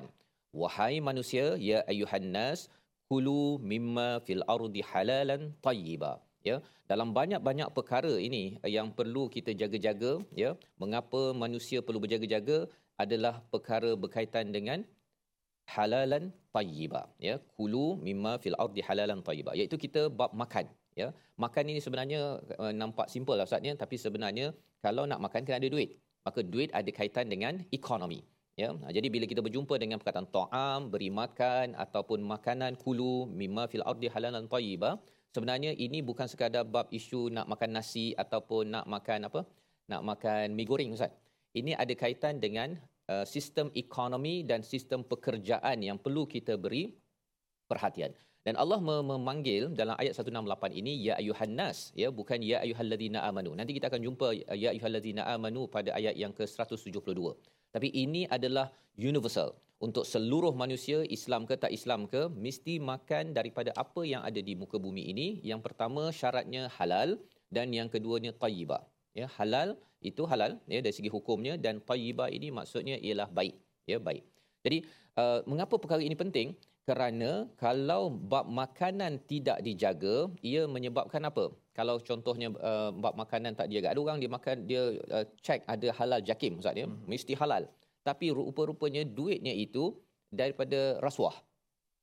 Wahai 0.55 1.03
manusia, 1.03 1.59
ya 1.59 1.83
ayuhan 1.91 2.31
nas, 2.31 2.71
kulu 3.11 3.59
mimma 3.59 4.23
fil 4.23 4.43
ardi 4.47 4.79
halalan 4.91 5.51
tayyiba. 5.59 6.23
Ya, 6.41 6.57
dalam 6.89 7.13
banyak-banyak 7.13 7.69
perkara 7.77 8.13
ini 8.27 8.57
yang 8.65 8.89
perlu 8.97 9.27
kita 9.35 9.51
jaga-jaga, 9.61 10.23
ya. 10.43 10.55
Mengapa 10.81 11.35
manusia 11.35 11.83
perlu 11.85 11.99
berjaga-jaga 12.03 12.71
adalah 12.97 13.43
perkara 13.53 13.93
berkaitan 13.99 14.49
dengan 14.55 14.87
halalan 15.73 16.23
tayyiba, 16.55 17.01
ya. 17.27 17.35
Kulu 17.57 17.85
mimma 18.07 18.33
fil 18.43 18.57
ardi 18.65 18.81
halalan 18.87 19.19
tayyiba. 19.27 19.51
Iaitu 19.59 19.77
kita 19.85 20.01
bab 20.19 20.31
makan, 20.43 20.65
ya. 21.01 21.09
Makan 21.43 21.63
ini 21.71 21.79
sebenarnya 21.85 22.21
uh, 22.63 22.73
nampak 22.81 23.07
simple 23.13 23.35
lah 23.39 23.47
ustaznya, 23.49 23.73
tapi 23.83 23.95
sebenarnya 24.05 24.47
kalau 24.85 25.03
nak 25.11 25.21
makan 25.25 25.41
kena 25.45 25.57
ada 25.61 25.69
duit 25.75 25.91
maka 26.27 26.39
duit 26.53 26.69
ada 26.79 26.91
kaitan 26.99 27.25
dengan 27.33 27.53
ekonomi 27.77 28.21
ya 28.61 28.69
ha, 28.81 28.91
jadi 28.95 29.07
bila 29.13 29.25
kita 29.31 29.41
berjumpa 29.45 29.75
dengan 29.83 29.97
perkataan 30.01 30.27
ta'am 30.37 30.79
beri 30.93 31.09
makan 31.21 31.73
ataupun 31.85 32.19
makanan 32.33 32.77
kulu 32.83 33.13
mimma 33.41 33.65
fil 33.71 33.85
ardi 33.91 34.07
halalan 34.13 34.45
tayyiba 34.53 34.89
sebenarnya 35.33 35.71
ini 35.85 35.99
bukan 36.09 36.27
sekadar 36.31 36.63
bab 36.75 36.87
isu 36.99 37.21
nak 37.35 37.47
makan 37.53 37.71
nasi 37.77 38.05
ataupun 38.23 38.75
nak 38.75 38.85
makan 38.95 39.29
apa 39.29 39.41
nak 39.91 40.01
makan 40.09 40.45
mi 40.57 40.63
goreng 40.71 40.93
ustaz 40.97 41.13
ini 41.59 41.71
ada 41.83 41.93
kaitan 42.01 42.37
dengan 42.43 42.77
uh, 43.11 43.25
sistem 43.27 43.67
ekonomi 43.83 44.35
dan 44.49 44.63
sistem 44.63 45.03
pekerjaan 45.11 45.77
yang 45.87 45.97
perlu 45.99 46.23
kita 46.35 46.55
beri 46.55 46.83
perhatian. 47.67 48.15
Dan 48.41 48.57
Allah 48.57 48.81
memanggil 48.81 49.69
dalam 49.79 49.93
ayat 50.01 50.17
168 50.17 50.79
ini 50.81 50.93
ya 51.05 51.13
ayuhan 51.21 51.53
nas 51.53 51.93
ya 51.93 52.09
bukan 52.09 52.41
ya 52.41 52.57
ayyuhallazina 52.65 53.19
amanu. 53.29 53.53
Nanti 53.53 53.77
kita 53.77 53.85
akan 53.91 54.01
jumpa 54.07 54.27
ya 54.63 54.73
ayyuhallazina 54.73 55.21
amanu 55.35 55.69
pada 55.75 55.93
ayat 55.99 56.17
yang 56.17 56.33
ke-172 56.33 57.21
tapi 57.71 57.87
ini 57.95 58.27
adalah 58.27 58.67
universal. 58.99 59.55
Untuk 59.81 60.05
seluruh 60.05 60.53
manusia 60.53 61.01
Islam 61.09 61.49
ke 61.49 61.57
tak 61.57 61.73
Islam 61.73 62.05
ke 62.05 62.29
mesti 62.45 62.77
makan 62.77 63.33
daripada 63.33 63.73
apa 63.73 64.05
yang 64.05 64.21
ada 64.21 64.37
di 64.37 64.53
muka 64.53 64.77
bumi 64.77 65.09
ini. 65.09 65.27
Yang 65.41 65.61
pertama 65.65 66.13
syaratnya 66.13 66.69
halal. 66.77 67.17
Dan 67.51 67.73
yang 67.75 67.91
keduanya 67.91 68.31
tayyibah. 68.31 68.85
Ya 69.11 69.27
halal 69.35 69.75
itu 70.09 70.25
halal 70.31 70.57
ya 70.73 70.79
dari 70.85 70.95
segi 70.97 71.09
hukumnya. 71.15 71.53
Dan 71.55 71.81
tayyibah 71.89 72.29
ini 72.37 72.49
maksudnya 72.49 72.97
ialah 72.97 73.29
baik 73.29 73.55
ya 73.85 73.97
baik. 73.97 74.23
Jadi 74.65 74.77
uh, 75.21 75.39
mengapa 75.49 75.75
perkara 75.81 76.01
ini 76.01 76.17
penting? 76.17 76.57
Kerana 76.81 77.45
kalau 77.61 78.09
bab 78.09 78.49
makanan 78.49 79.21
tidak 79.29 79.61
dijaga 79.61 80.27
ia 80.41 80.65
menyebabkan 80.65 81.21
apa? 81.29 81.53
Kalau 81.77 81.95
contohnya 82.01 82.49
uh, 82.57 82.89
bab 83.03 83.13
makanan 83.13 83.53
tak 83.53 83.69
dijaga. 83.69 83.93
Ada 83.93 83.99
orang 84.01 84.17
dia 84.21 84.31
makan 84.37 84.55
dia 84.65 84.83
uh, 85.13 85.25
check 85.45 85.61
ada 85.69 85.87
halal 85.97 86.19
jakim 86.29 86.57
ustaz 86.61 86.75
ya. 86.81 86.89
Hmm. 86.89 86.97
mesti 87.05 87.33
halal. 87.37 87.69
Tapi 88.01 88.33
rupa-rupanya 88.33 89.05
duitnya 89.05 89.53
itu 89.53 89.93
daripada 90.33 90.97
rasuah 91.05 91.37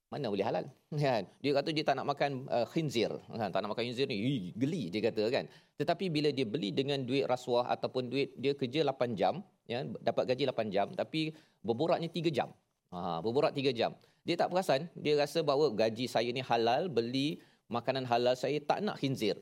mana 0.08 0.32
boleh 0.32 0.44
halal? 0.48 0.64
Kan? 1.04 1.28
Dia 1.44 1.52
kata 1.52 1.68
dia 1.76 1.84
tak 1.84 2.00
nak 2.00 2.06
makan 2.12 2.48
uh, 2.48 2.66
khinzir. 2.72 3.12
Kan? 3.28 3.48
Tak 3.52 3.60
nak 3.60 3.70
makan 3.76 3.84
khinzir 3.88 4.08
ni 4.08 4.52
geli 4.56 4.88
dia 4.88 5.00
kata 5.08 5.28
kan? 5.28 5.44
Tetapi 5.76 6.08
bila 6.08 6.32
dia 6.32 6.48
beli 6.48 6.72
dengan 6.72 7.04
duit 7.04 7.28
rasuah 7.28 7.68
ataupun 7.76 8.08
duit 8.12 8.32
dia 8.40 8.56
kerja 8.56 8.80
8 8.88 9.20
jam 9.20 9.44
ya 9.68 9.84
dapat 10.00 10.24
gaji 10.32 10.48
8 10.48 10.74
jam 10.74 10.86
tapi 10.96 11.36
berboraknya 11.60 12.08
3 12.08 12.32
jam. 12.32 12.48
Ha 12.92 13.20
berborak 13.20 13.52
3 13.52 13.70
jam. 13.76 13.92
Dia 14.24 14.34
tak 14.40 14.48
perasan. 14.52 14.88
Dia 14.96 15.14
rasa 15.20 15.44
bahawa 15.44 15.72
gaji 15.76 16.08
saya 16.08 16.28
ni 16.32 16.40
halal 16.40 16.88
beli 16.88 17.28
makanan 17.68 18.08
halal 18.08 18.32
saya 18.32 18.58
tak 18.64 18.80
nak 18.80 18.96
khinzir. 19.00 19.36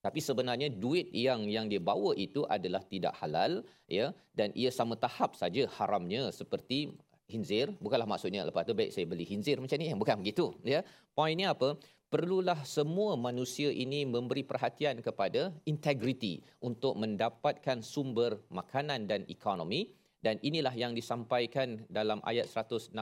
Tapi 0.00 0.20
sebenarnya 0.24 0.72
duit 0.72 1.12
yang 1.12 1.44
yang 1.44 1.68
dia 1.68 1.76
bawa 1.76 2.16
itu 2.16 2.40
adalah 2.48 2.80
tidak 2.88 3.12
halal 3.20 3.60
ya 3.84 4.16
dan 4.32 4.48
ia 4.56 4.72
sama 4.72 4.96
tahap 4.96 5.36
saja 5.36 5.68
haramnya 5.76 6.32
seperti 6.32 6.96
khinzir 7.32 7.66
bukanlah 7.78 8.08
maksudnya 8.10 8.42
lepas 8.48 8.66
tu 8.68 8.74
baik 8.74 8.90
saya 8.94 9.06
beli 9.06 9.24
khinzir 9.30 9.56
macam 9.62 9.78
ni 9.78 9.94
bukan 9.94 10.16
begitu 10.20 10.50
ya. 10.66 10.82
Poinnya 11.14 11.54
apa? 11.54 11.78
Perlulah 12.10 12.66
semua 12.66 13.14
manusia 13.14 13.70
ini 13.70 14.02
memberi 14.02 14.42
perhatian 14.42 14.98
kepada 14.98 15.54
integriti 15.62 16.42
untuk 16.58 16.98
mendapatkan 16.98 17.78
sumber 17.86 18.42
makanan 18.50 19.06
dan 19.06 19.22
ekonomi. 19.30 19.94
Dan 20.20 20.36
inilah 20.44 20.74
yang 20.76 20.92
disampaikan 20.92 21.80
dalam 21.88 22.20
ayat 22.28 22.50
168 22.50 22.92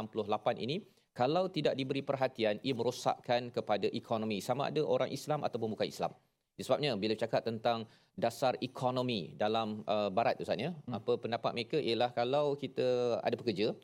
ini 0.60 0.84
kalau 1.16 1.50
tidak 1.50 1.74
diberi 1.74 2.04
perhatian 2.04 2.62
ia 2.62 2.76
merosakkan 2.76 3.50
kepada 3.50 3.90
ekonomi. 3.90 4.38
Sama 4.38 4.70
ada 4.70 4.84
orang 4.86 5.10
Islam 5.10 5.42
ataupun 5.42 5.74
bukan 5.74 5.88
Islam. 5.90 6.12
Sebabnya 6.58 6.94
bila 6.98 7.14
cakap 7.14 7.42
tentang 7.46 7.86
dasar 8.18 8.58
ekonomi 8.58 9.34
dalam 9.38 9.86
uh, 9.86 10.10
barat 10.10 10.34
tu 10.38 10.42
saatnya 10.42 10.74
hmm. 10.74 10.94
apa 10.98 11.12
pendapat 11.22 11.50
mereka? 11.54 11.78
Ialah 11.78 12.10
kalau 12.10 12.58
kita 12.58 13.18
ada 13.22 13.34
pekerja 13.38 13.74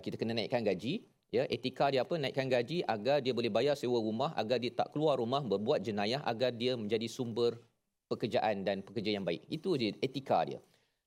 kita 0.00 0.16
kena 0.16 0.32
naikkan 0.32 0.64
gaji 0.64 1.04
ya 1.28 1.44
etika 1.48 1.92
dia 1.92 2.04
apa 2.04 2.16
naikkan 2.16 2.48
gaji 2.48 2.80
agar 2.84 3.20
dia 3.20 3.32
boleh 3.36 3.52
bayar 3.52 3.76
sewa 3.76 4.00
rumah 4.00 4.32
agar 4.36 4.56
dia 4.60 4.72
tak 4.72 4.92
keluar 4.96 5.20
rumah 5.20 5.44
berbuat 5.44 5.84
jenayah 5.84 6.20
agar 6.24 6.52
dia 6.52 6.76
menjadi 6.76 7.08
sumber 7.08 7.60
pekerjaan 8.12 8.60
dan 8.68 8.84
pekerja 8.84 9.16
yang 9.16 9.24
baik. 9.24 9.48
Itu 9.48 9.80
je 9.80 9.96
etika 10.04 10.44
dia. 10.44 10.60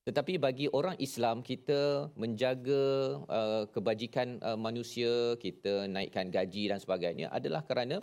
Tetapi 0.06 0.38
bagi 0.38 0.66
orang 0.70 0.94
Islam 1.02 1.42
kita 1.42 2.10
menjaga 2.14 2.82
uh, 3.26 3.64
kebajikan 3.74 4.38
uh, 4.38 4.54
manusia, 4.54 5.34
kita 5.38 5.90
naikkan 5.90 6.30
gaji 6.30 6.70
dan 6.70 6.78
sebagainya 6.78 7.26
adalah 7.34 7.66
kerana 7.66 8.02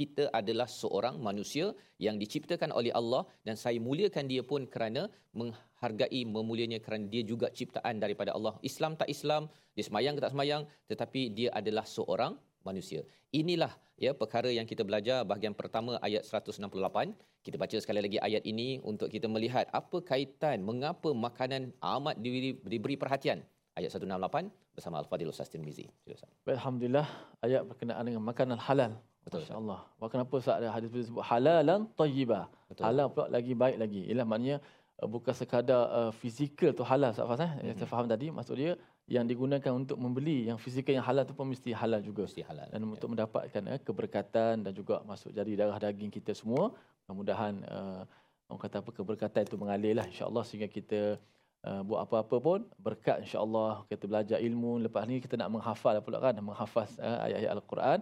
kita 0.00 0.24
adalah 0.40 0.64
seorang 0.80 1.16
manusia 1.28 1.66
yang 2.04 2.16
diciptakan 2.22 2.70
oleh 2.78 2.92
Allah 3.00 3.22
dan 3.46 3.54
saya 3.62 3.76
muliakan 3.86 4.24
dia 4.32 4.42
pun 4.50 4.64
kerana 4.74 5.02
menghargai 5.40 6.20
memulianya 6.34 6.78
kerana 6.84 7.04
dia 7.14 7.22
juga 7.30 7.52
ciptaan 7.58 8.00
daripada 8.04 8.32
Allah. 8.36 8.54
Islam 8.70 8.96
tak 9.00 9.12
Islam, 9.14 9.52
dia 9.76 9.84
semayang 9.88 10.16
ke 10.16 10.22
tak 10.24 10.32
semayang 10.32 10.62
tetapi 10.90 11.22
dia 11.38 11.48
adalah 11.60 11.84
seorang 11.96 12.32
manusia. 12.64 13.04
Inilah 13.40 13.72
ya 14.04 14.16
perkara 14.16 14.48
yang 14.48 14.64
kita 14.72 14.82
belajar 14.88 15.20
bahagian 15.28 15.52
pertama 15.60 16.00
ayat 16.08 16.24
168. 16.24 17.12
Kita 17.44 17.56
baca 17.60 17.76
sekali 17.84 18.00
lagi 18.04 18.18
ayat 18.28 18.44
ini 18.52 18.80
untuk 18.90 19.08
kita 19.12 19.28
melihat 19.28 19.68
apa 19.80 20.00
kaitan 20.00 20.64
mengapa 20.64 21.12
makanan 21.12 21.72
amat 21.96 22.16
diberi, 22.24 22.56
diberi 22.72 22.96
perhatian. 22.96 23.40
Ayat 23.78 23.92
168 23.96 24.48
bersama 24.76 24.96
Al-Fadhil 25.00 25.30
Ustaz 25.32 25.48
Tirmizi. 25.52 25.86
Alhamdulillah 26.44 27.06
ayat 27.44 27.62
berkenaan 27.68 28.04
dengan 28.08 28.24
makanan 28.24 28.58
halal. 28.60 28.92
Betul. 29.24 29.44
Masya-Allah. 29.44 29.80
Kenapa 30.12 30.32
Ustaz 30.40 30.54
ada 30.60 30.68
hadis 30.72 30.90
disebut 30.90 31.24
halalan 31.24 31.80
tayyibah. 32.00 32.44
Halal 32.80 33.06
pula 33.12 33.26
lagi 33.28 33.52
baik 33.52 33.76
lagi. 33.82 34.02
Ialah 34.08 34.26
maknanya 34.26 34.56
uh, 35.00 35.08
bukan 35.08 35.34
sekadar 35.36 35.82
uh, 35.92 36.12
fizikal 36.20 36.70
tu 36.72 36.82
halal 36.86 37.12
Ustaz 37.12 37.28
Faham 37.28 37.44
eh? 37.44 37.52
Mm-hmm. 37.52 37.76
Saya 37.78 37.88
faham 37.92 38.06
tadi 38.08 38.26
maksud 38.32 38.56
dia 38.56 38.72
yang 39.10 39.26
digunakan 39.26 39.72
untuk 39.74 39.98
membeli 39.98 40.46
yang 40.48 40.56
fizikal 40.56 40.94
yang 40.94 41.04
halal 41.04 41.26
tu 41.28 41.34
pun 41.36 41.46
mesti 41.52 41.70
halal 41.76 42.00
juga. 42.00 42.24
Mesti 42.24 42.42
halal. 42.48 42.66
Dan 42.72 42.80
ya. 42.80 42.86
untuk 42.96 43.08
mendapatkan 43.12 43.62
eh, 43.76 43.80
keberkatan 43.82 44.54
dan 44.64 44.72
juga 44.72 45.04
masuk 45.04 45.30
jadi 45.36 45.52
darah 45.66 45.78
daging 45.78 46.08
kita 46.08 46.32
semua. 46.32 46.72
Mudah-mudahan 47.04 47.54
uh, 47.66 48.02
orang 48.50 48.60
kata 48.66 48.76
apa 48.82 48.90
keberkatan 48.90 49.42
itu 49.46 49.56
mengalir 49.58 49.94
lah 49.98 50.06
insya-Allah 50.06 50.42
sehingga 50.46 50.70
kita 50.70 51.18
uh, 51.66 51.82
buat 51.86 52.06
apa-apa 52.06 52.36
pun 52.42 52.60
berkat 52.80 53.24
insya-Allah 53.24 53.84
kita 53.90 54.04
belajar 54.10 54.38
ilmu 54.40 54.82
lepas 54.86 55.04
ni 55.10 55.20
kita 55.20 55.38
nak 55.40 55.50
menghafal 55.54 55.94
pula 56.04 56.18
kan 56.18 56.34
menghafaz 56.40 56.96
uh, 56.98 57.18
ayat-ayat 57.26 57.52
al-Quran 57.56 57.98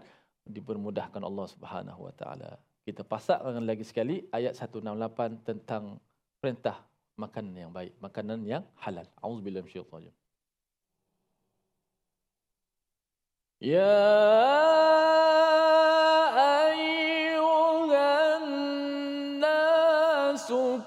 dipermudahkan 0.49 1.21
Allah 1.21 1.47
Subhanahu 1.47 2.01
Wa 2.09 2.15
Taala. 2.17 2.51
Kita 2.89 3.05
pasakkan 3.05 3.61
lagi 3.69 3.85
sekali 3.85 4.25
ayat 4.33 4.57
168 4.57 5.45
tentang 5.45 6.01
perintah 6.41 6.81
makanan 7.21 7.53
yang 7.53 7.73
baik, 7.75 7.93
makanan 8.01 8.41
yang 8.49 8.65
halal. 8.81 9.05
Auzubillahi 9.21 9.67
minasyaitanir 9.69 10.15
Ya 13.59 13.99
ayyuhan 16.63 18.47
nasu 19.43 20.79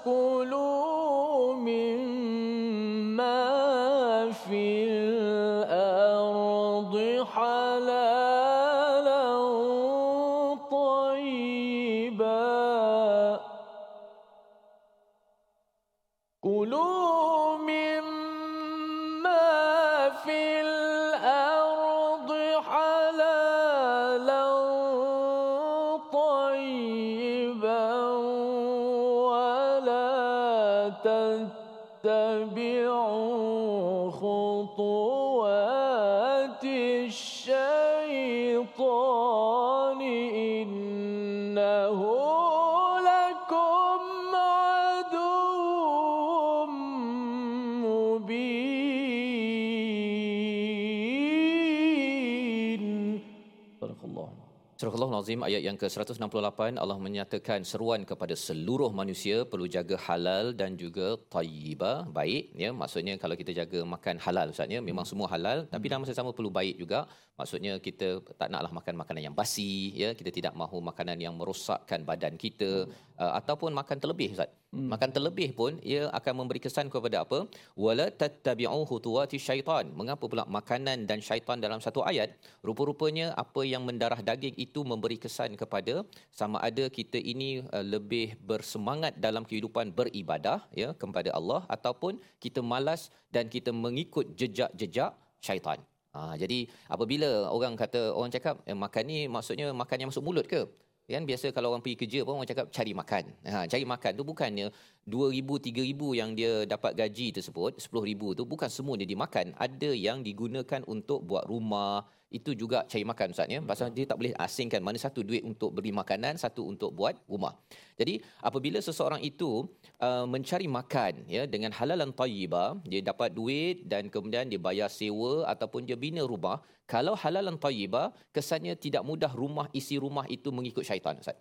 Azim 54.90 55.40
ayat 55.46 55.62
yang 55.62 55.76
ke-168 55.78 56.60
Allah 56.82 56.98
menyatakan 57.06 57.62
seruan 57.70 58.02
kepada 58.10 58.34
seluruh 58.34 58.90
manusia 59.00 59.36
perlu 59.50 59.66
jaga 59.76 59.96
halal 60.06 60.50
dan 60.60 60.74
juga 60.74 61.14
tayyibah. 61.34 62.10
Baik 62.10 62.50
ya 62.62 62.70
maksudnya 62.74 63.14
kalau 63.22 63.38
kita 63.40 63.54
jaga 63.60 63.80
makan 63.94 64.18
halal 64.24 64.50
ustaz 64.54 64.66
ya 64.74 64.80
memang 64.88 65.06
semua 65.10 65.28
halal 65.34 65.70
tapi 65.74 65.86
dalam 65.86 66.02
masa 66.02 66.18
sama 66.18 66.34
perlu 66.34 66.50
baik 66.50 66.76
juga. 66.82 67.06
Maksudnya 67.38 67.78
kita 67.86 68.08
tak 68.40 68.48
naklah 68.50 68.72
makan 68.78 68.94
makanan 69.02 69.22
yang 69.30 69.36
basi 69.40 69.94
ya 70.02 70.10
kita 70.18 70.30
tidak 70.34 70.54
mahu 70.58 70.82
makanan 70.90 71.18
yang 71.26 71.34
merosakkan 71.38 72.02
badan 72.02 72.34
kita 72.34 72.90
uh, 73.22 73.32
ataupun 73.38 73.70
makan 73.70 73.96
terlebih 74.02 74.34
ustaz 74.34 74.50
Hmm. 74.72 74.88
Makan 74.88 75.10
terlebih 75.12 75.52
pun 75.52 75.76
ia 75.84 76.08
akan 76.16 76.32
memberi 76.40 76.56
kesan 76.56 76.88
kepada 76.88 77.28
apa? 77.28 77.44
Wala 77.76 78.08
tattabi'u 78.08 78.88
khutuwati 78.88 79.36
syaitan. 79.36 79.92
Mengapa 79.92 80.24
pula 80.24 80.48
makanan 80.48 81.04
dan 81.04 81.20
syaitan 81.20 81.60
dalam 81.60 81.76
satu 81.84 82.00
ayat? 82.00 82.32
Rupa-rupanya 82.64 83.36
apa 83.36 83.68
yang 83.68 83.84
mendarah 83.84 84.24
daging 84.24 84.56
itu 84.56 84.80
memberi 84.80 85.20
kesan 85.20 85.60
kepada 85.60 86.08
sama 86.32 86.56
ada 86.64 86.88
kita 86.88 87.20
ini 87.20 87.60
uh, 87.68 87.84
lebih 87.84 88.40
bersemangat 88.40 89.20
dalam 89.20 89.44
kehidupan 89.44 89.92
beribadah 89.92 90.64
ya 90.72 90.96
kepada 90.96 91.36
Allah 91.36 91.68
ataupun 91.68 92.16
kita 92.40 92.64
malas 92.64 93.12
dan 93.28 93.52
kita 93.52 93.76
mengikut 93.76 94.32
jejak-jejak 94.40 95.12
syaitan. 95.44 95.84
Ha, 96.16 96.36
jadi 96.36 96.68
apabila 96.92 97.48
orang 97.48 97.72
kata 97.72 98.12
orang 98.12 98.32
cakap 98.32 98.60
eh, 98.68 98.76
makan 98.76 99.04
ni 99.08 99.18
maksudnya 99.28 99.72
makan 99.72 99.96
yang 100.00 100.08
masuk 100.12 100.24
mulut 100.24 100.44
ke? 100.44 100.64
Kan 101.10 101.26
biasa 101.28 101.50
kalau 101.50 101.74
orang 101.74 101.82
pergi 101.82 101.98
kerja 102.06 102.18
pun 102.22 102.38
orang 102.38 102.48
cakap 102.48 102.66
cari 102.70 102.92
makan. 102.94 103.24
Ha, 103.44 103.66
cari 103.68 103.84
makan 103.84 104.10
tu 104.16 104.22
bukannya 104.24 104.66
2000 105.06 105.58
3000 105.58 106.18
yang 106.18 106.30
dia 106.38 106.62
dapat 106.62 106.94
gaji 106.94 107.34
tersebut, 107.34 107.78
10000 107.78 108.38
tu 108.38 108.42
bukan 108.46 108.70
semua 108.70 108.94
dia 108.94 109.08
dimakan. 109.08 109.50
Ada 109.58 109.90
yang 109.90 110.22
digunakan 110.22 110.80
untuk 110.86 111.26
buat 111.26 111.46
rumah, 111.50 112.06
itu 112.32 112.56
juga 112.56 112.88
cari 112.88 113.04
makan 113.04 113.36
ustaz 113.36 113.46
ya. 113.46 113.60
Pasal 113.60 113.92
dia 113.92 114.08
tak 114.08 114.16
boleh 114.16 114.32
asingkan 114.40 114.80
mana 114.80 114.96
satu 114.96 115.20
duit 115.20 115.44
untuk 115.44 115.76
beli 115.76 115.92
makanan 115.92 116.40
satu 116.40 116.64
untuk 116.64 116.96
buat 116.96 117.14
rumah. 117.28 117.52
Jadi 118.00 118.24
apabila 118.40 118.80
seseorang 118.80 119.20
itu 119.20 119.68
uh, 120.00 120.24
mencari 120.24 120.66
makan 120.66 121.28
ya 121.28 121.44
dengan 121.44 121.70
halalan 121.76 122.10
tayyiba 122.10 122.80
dia 122.88 123.04
dapat 123.04 123.36
duit 123.36 123.84
dan 123.84 124.08
kemudian 124.08 124.48
dia 124.48 124.58
bayar 124.58 124.88
sewa 124.88 125.44
ataupun 125.46 125.84
dia 125.84 125.94
bina 125.94 126.24
rumah 126.24 126.64
kalau 126.88 127.12
halalan 127.12 127.60
tayyiba 127.60 128.10
kesannya 128.32 128.74
tidak 128.80 129.04
mudah 129.04 129.30
rumah 129.30 129.68
isi 129.76 130.00
rumah 130.00 130.24
itu 130.32 130.48
mengikut 130.48 130.82
syaitan 130.82 131.20
ustaz 131.20 131.36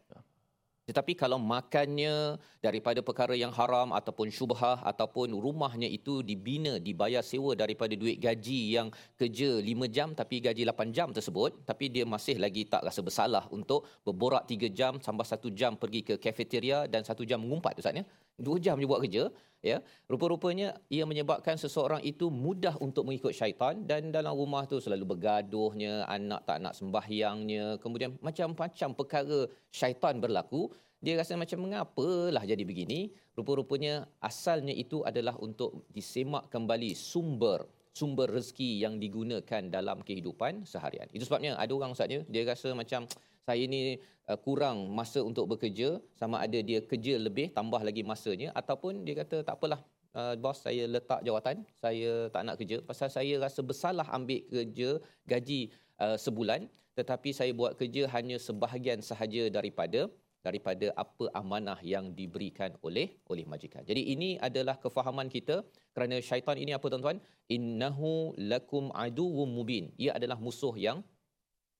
tetapi 0.91 1.15
kalau 1.15 1.39
makannya 1.39 2.35
daripada 2.59 2.99
perkara 2.99 3.31
yang 3.31 3.55
haram 3.55 3.95
ataupun 3.95 4.27
syubhah 4.27 4.83
ataupun 4.83 5.31
rumahnya 5.39 5.87
itu 5.87 6.19
dibina, 6.19 6.83
dibayar 6.83 7.23
sewa 7.23 7.55
daripada 7.55 7.95
duit 7.95 8.19
gaji 8.19 8.75
yang 8.75 8.91
kerja 9.15 9.63
5 9.63 9.95
jam 9.95 10.11
tapi 10.11 10.43
gaji 10.43 10.67
8 10.67 10.91
jam 10.91 11.07
tersebut, 11.15 11.63
tapi 11.63 11.87
dia 11.87 12.03
masih 12.03 12.35
lagi 12.43 12.67
tak 12.67 12.83
rasa 12.83 12.99
bersalah 12.99 13.47
untuk 13.55 13.87
berborak 14.03 14.43
3 14.51 14.67
jam 14.79 14.93
sampai 14.99 15.23
1 15.23 15.47
jam 15.55 15.79
pergi 15.79 16.01
ke 16.03 16.19
kafeteria 16.19 16.83
dan 16.91 17.07
1 17.07 17.23
jam 17.23 17.39
mengumpat 17.39 17.79
Ustaz 17.79 17.95
ya. 17.95 18.03
2 18.35 18.59
jam 18.59 18.75
dia 18.75 18.89
buat 18.91 18.99
kerja, 18.99 19.23
ya 19.61 19.77
rupa-rupanya 20.09 20.73
ia 20.89 21.05
menyebabkan 21.05 21.55
seseorang 21.55 22.01
itu 22.01 22.33
mudah 22.33 22.75
untuk 22.81 23.05
mengikut 23.07 23.33
syaitan 23.33 23.85
dan 23.85 24.09
dalam 24.09 24.33
rumah 24.33 24.65
tu 24.65 24.81
selalu 24.81 25.15
bergaduhnya 25.15 26.05
anak 26.09 26.41
tak 26.49 26.57
nak 26.65 26.73
sembahyangnya 26.73 27.77
kemudian 27.77 28.17
macam-macam 28.19 28.89
perkara 28.97 29.39
syaitan 29.69 30.17
berlaku. 30.17 30.69
Dia 31.01 31.17
rasa 31.17 31.33
macam 31.33 31.65
mengapalah 31.65 32.45
jadi 32.45 32.61
begini? 32.61 33.09
Rupa-rupanya 33.33 34.05
asalnya 34.21 34.69
itu 34.69 35.01
adalah 35.01 35.33
untuk 35.41 35.89
disemak 35.89 36.53
kembali 36.53 36.93
sumber 36.93 37.65
sumber 37.91 38.31
rezeki 38.31 38.87
yang 38.87 38.97
digunakan 38.97 39.61
dalam 39.67 39.99
kehidupan 39.99 40.63
seharian. 40.63 41.07
Itu 41.11 41.27
sebabnya 41.27 41.59
ada 41.59 41.71
orang 41.75 41.91
ustaznya 41.91 42.23
dia 42.31 42.47
rasa 42.47 42.71
macam 42.71 43.03
saya 43.47 43.63
ni 43.73 43.81
uh, 44.29 44.39
kurang 44.45 44.77
masa 44.99 45.19
untuk 45.29 45.45
bekerja 45.51 45.89
sama 46.21 46.37
ada 46.45 46.59
dia 46.69 46.79
kerja 46.91 47.13
lebih 47.27 47.47
tambah 47.57 47.81
lagi 47.87 48.03
masanya 48.11 48.49
ataupun 48.61 49.03
dia 49.07 49.15
kata 49.21 49.37
tak 49.47 49.55
apalah 49.57 49.81
uh, 50.19 50.33
bos 50.43 50.59
saya 50.65 50.85
letak 50.95 51.21
jawatan 51.27 51.65
saya 51.83 52.11
tak 52.33 52.43
nak 52.47 52.55
kerja 52.61 52.77
pasal 52.89 53.09
saya 53.17 53.33
rasa 53.45 53.61
bersalah 53.69 54.07
ambil 54.17 54.41
kerja 54.53 54.89
gaji 55.31 55.61
uh, 56.03 56.17
sebulan 56.25 56.69
tetapi 56.99 57.29
saya 57.39 57.51
buat 57.59 57.73
kerja 57.79 58.03
hanya 58.15 58.37
sebahagian 58.47 58.99
sahaja 59.09 59.47
daripada 59.57 60.11
daripada 60.45 60.89
apa 61.03 61.25
amanah 61.37 61.79
yang 61.85 62.05
diberikan 62.17 62.73
oleh 62.87 63.07
oleh 63.31 63.45
majikan. 63.45 63.85
Jadi 63.85 64.01
ini 64.13 64.29
adalah 64.47 64.75
kefahaman 64.83 65.29
kita 65.29 65.61
kerana 65.93 66.17
syaitan 66.29 66.57
ini 66.57 66.73
apa 66.77 66.85
tuan-tuan? 66.89 67.21
Innahu 67.55 68.33
lakum 68.51 68.89
aduwwum 69.03 69.49
mubin. 69.57 69.93
Ia 70.01 70.17
adalah 70.17 70.41
musuh 70.41 70.73
yang 70.85 71.05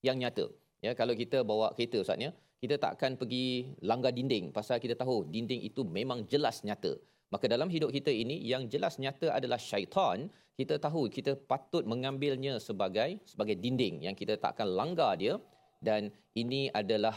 yang 0.06 0.18
nyata. 0.22 0.46
Ya, 0.82 0.92
kalau 0.98 1.14
kita 1.14 1.38
bawa 1.46 1.70
kereta 1.78 2.02
Ustaz 2.02 2.18
ya, 2.18 2.30
kita 2.62 2.74
tak 2.82 2.98
akan 2.98 3.14
pergi 3.20 3.70
langgar 3.86 4.10
dinding 4.18 4.50
pasal 4.56 4.82
kita 4.84 4.94
tahu 4.98 5.16
dinding 5.34 5.62
itu 5.68 5.82
memang 5.86 6.26
jelas 6.32 6.66
nyata. 6.66 6.98
Maka 7.32 7.46
dalam 7.54 7.70
hidup 7.74 7.90
kita 7.96 8.10
ini 8.22 8.36
yang 8.52 8.66
jelas 8.72 8.98
nyata 9.02 9.30
adalah 9.38 9.58
syaitan. 9.70 10.26
Kita 10.52 10.76
tahu 10.76 11.08
kita 11.08 11.32
patut 11.50 11.82
mengambilnya 11.92 12.60
sebagai 12.60 13.16
sebagai 13.30 13.56
dinding 13.62 14.04
yang 14.06 14.14
kita 14.20 14.36
tak 14.42 14.50
akan 14.58 14.68
langgar 14.78 15.16
dia 15.22 15.34
dan 15.80 16.12
ini 16.36 16.68
adalah 16.80 17.16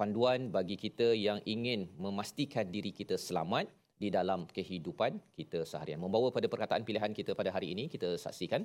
panduan 0.00 0.48
bagi 0.56 0.76
kita 0.84 1.12
yang 1.26 1.38
ingin 1.44 1.92
memastikan 2.00 2.66
diri 2.74 2.90
kita 2.90 3.20
selamat 3.26 3.68
di 4.00 4.08
dalam 4.10 4.48
kehidupan 4.56 5.20
kita 5.38 5.62
seharian. 5.62 6.00
Membawa 6.02 6.34
pada 6.34 6.50
perkataan 6.50 6.82
pilihan 6.88 7.12
kita 7.14 7.36
pada 7.38 7.50
hari 7.54 7.76
ini 7.76 7.86
kita 7.86 8.18
saksikan 8.18 8.64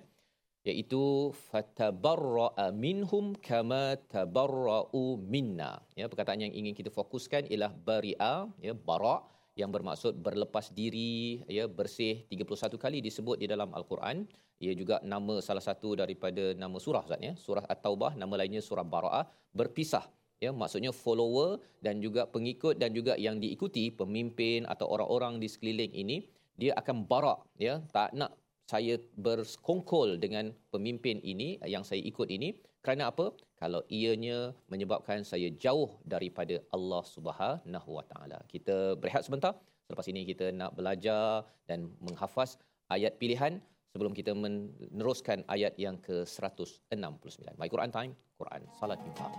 iaitu 0.67 1.31
fatabarra'a 1.49 2.71
minhum 2.75 3.35
kama 3.39 3.95
tabarra'u 4.11 5.15
minna. 5.33 5.79
Ya 5.95 6.11
perkataan 6.11 6.43
yang 6.43 6.53
ingin 6.53 6.75
kita 6.75 6.91
fokuskan 6.91 7.47
ialah 7.47 7.71
bari'a 7.71 8.47
ya 8.59 8.73
bara' 8.75 9.23
yang 9.59 9.71
bermaksud 9.75 10.15
berlepas 10.23 10.71
diri 10.71 11.43
ya 11.51 11.67
bersih. 11.67 12.23
31 12.31 12.79
kali 12.79 12.97
disebut 13.03 13.43
di 13.43 13.47
dalam 13.51 13.71
al-Quran. 13.75 14.23
Ia 14.59 14.75
juga 14.75 14.99
nama 15.03 15.39
salah 15.39 15.63
satu 15.63 15.95
daripada 15.99 16.55
nama 16.55 16.77
surah 16.79 17.03
Ustaz 17.07 17.19
ya. 17.19 17.33
Surah 17.35 17.65
at-taubah 17.67 18.15
nama 18.15 18.39
lainnya 18.39 18.63
surah 18.63 18.87
bara'ah. 18.87 19.25
Berpisah 19.51 20.07
ya 20.39 20.55
maksudnya 20.55 20.91
follower 20.95 21.59
dan 21.83 21.99
juga 21.99 22.23
pengikut 22.23 22.79
dan 22.79 22.95
juga 22.95 23.19
yang 23.19 23.43
diikuti 23.43 23.91
pemimpin 23.91 24.63
atau 24.63 24.87
orang-orang 24.87 25.35
di 25.43 25.47
sekeliling 25.51 25.91
ini 25.91 26.17
dia 26.55 26.71
akan 26.79 27.03
barak 27.11 27.43
ya 27.59 27.83
tak 27.91 28.15
nak 28.15 28.38
saya 28.68 28.96
berskongkol 29.20 30.16
dengan 30.16 30.50
pemimpin 30.72 31.20
ini 31.20 31.60
yang 31.68 31.84
saya 31.84 32.00
ikut 32.00 32.28
ini 32.32 32.56
kerana 32.80 33.12
apa 33.12 33.32
kalau 33.60 33.80
ianya 33.88 34.52
menyebabkan 34.72 35.24
saya 35.24 35.48
jauh 35.64 36.00
daripada 36.04 36.60
Allah 36.76 37.02
Subhanahu 37.04 37.90
Wa 37.96 38.04
Taala 38.08 38.38
kita 38.48 38.96
berehat 39.00 39.24
sebentar 39.28 39.52
selepas 39.88 40.06
ini 40.08 40.24
kita 40.24 40.48
nak 40.52 40.72
belajar 40.76 41.44
dan 41.68 41.92
menghafaz 42.00 42.56
ayat 42.88 43.16
pilihan 43.20 43.60
sebelum 43.92 44.12
kita 44.16 44.32
meneruskan 44.34 45.44
ayat 45.46 45.76
yang 45.78 45.96
ke-169 46.00 47.56
My 47.60 47.68
Quran 47.68 47.90
Time 47.92 48.12
Quran 48.40 48.62
Salat 48.80 49.00
Infaq 49.04 49.32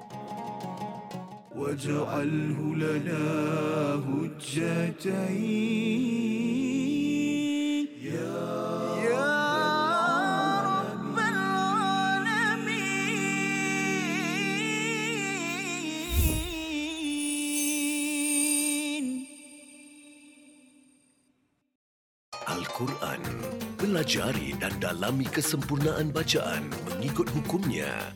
واجعله 1.56 2.60
لنا 2.76 3.24
هجتين 4.04 5.16
يا 8.04 8.59
Pelajari 24.01 24.57
dan 24.57 24.73
dalami 24.81 25.29
kesempurnaan 25.29 26.09
bacaan 26.09 26.73
mengikut 26.89 27.29
hukumnya. 27.37 28.09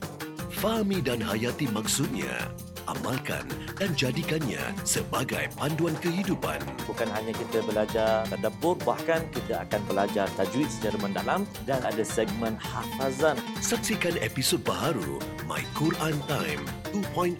Fahami 0.56 1.04
dan 1.04 1.20
hayati 1.20 1.68
maksudnya 1.68 2.48
Amalkan 2.89 3.45
dan 3.77 3.93
jadikannya 3.93 4.61
sebagai 4.81 5.45
panduan 5.53 5.93
kehidupan. 6.01 6.57
Bukan 6.89 7.05
hanya 7.13 7.37
kita 7.37 7.61
belajar 7.61 8.25
tadabbur, 8.25 8.81
bahkan 8.81 9.21
kita 9.29 9.61
akan 9.69 9.81
belajar 9.85 10.25
tajwid 10.33 10.65
secara 10.73 10.97
mendalam 10.97 11.45
dan 11.69 11.85
ada 11.85 12.01
segmen 12.01 12.57
hafazan. 12.57 13.37
Saksikan 13.61 14.17
episod 14.25 14.65
baharu 14.65 15.21
My 15.45 15.61
Quran 15.77 16.17
Time 16.25 16.65
2.0 17.13 17.37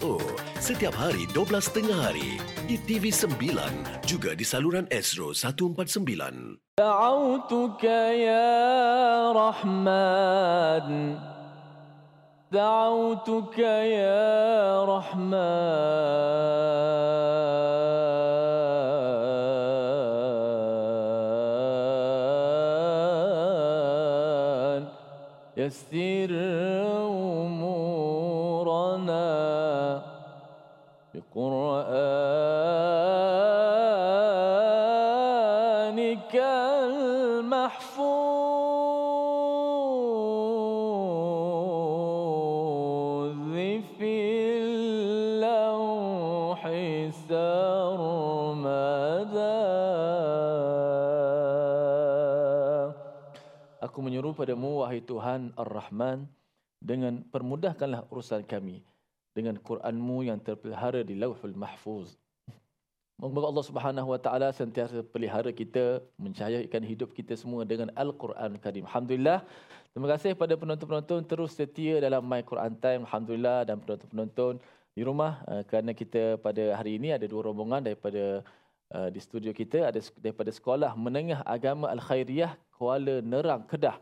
setiap 0.62 0.94
hari 0.94 1.26
12.30 1.34 1.90
hari 1.90 2.38
di 2.70 2.78
TV9 2.86 3.34
juga 4.06 4.38
di 4.38 4.46
saluran 4.46 4.86
Astro 4.94 5.34
149. 5.34 6.70
دعوتك 6.80 7.84
يا 7.84 9.32
رحمن 9.32 10.86
دعوتك 12.55 13.59
يا 13.59 14.85
رحمن. 14.85 15.35
يسر 25.57 26.04
menyeru 54.55 54.79
padamu, 54.79 54.81
wahai 54.87 55.01
Tuhan 55.03 55.41
Ar-Rahman, 55.59 56.27
dengan 56.79 57.23
permudahkanlah 57.27 58.07
urusan 58.07 58.47
kami 58.47 58.83
dengan 59.35 59.59
Quranmu 59.59 60.23
yang 60.23 60.39
terpelihara 60.39 61.03
di 61.03 61.19
lauhul 61.19 61.55
mahfuz. 61.55 62.15
Moga 63.19 63.47
Allah 63.47 63.65
Subhanahu 63.67 64.11
Wa 64.11 64.19
Taala 64.19 64.51
sentiasa 64.51 64.99
pelihara 64.99 65.51
kita, 65.51 66.03
mencahayakan 66.19 66.83
hidup 66.83 67.15
kita 67.15 67.35
semua 67.35 67.63
dengan 67.63 67.87
Al-Quran 67.95 68.59
Karim. 68.59 68.83
Alhamdulillah. 68.87 69.43
Terima 69.95 70.07
kasih 70.11 70.35
kepada 70.35 70.59
penonton-penonton 70.59 71.23
terus 71.23 71.55
setia 71.55 72.03
dalam 72.03 72.27
My 72.27 72.43
Quran 72.43 72.75
Time. 72.75 73.07
Alhamdulillah 73.07 73.63
dan 73.63 73.79
penonton-penonton 73.79 74.59
di 74.91 75.01
rumah 75.07 75.39
uh, 75.47 75.63
kerana 75.63 75.95
kita 75.95 76.35
pada 76.43 76.75
hari 76.75 76.99
ini 76.99 77.15
ada 77.15 77.23
dua 77.23 77.47
rombongan 77.47 77.87
daripada 77.87 78.43
uh, 78.91 79.07
di 79.07 79.19
studio 79.23 79.55
kita 79.55 79.87
ada 79.87 79.99
daripada 80.19 80.51
Sekolah 80.51 80.91
Menengah 80.99 81.39
Agama 81.47 81.87
Al-Khairiyah 81.95 82.59
Kuala 82.75 83.23
Nerang 83.23 83.63
Kedah. 83.63 83.95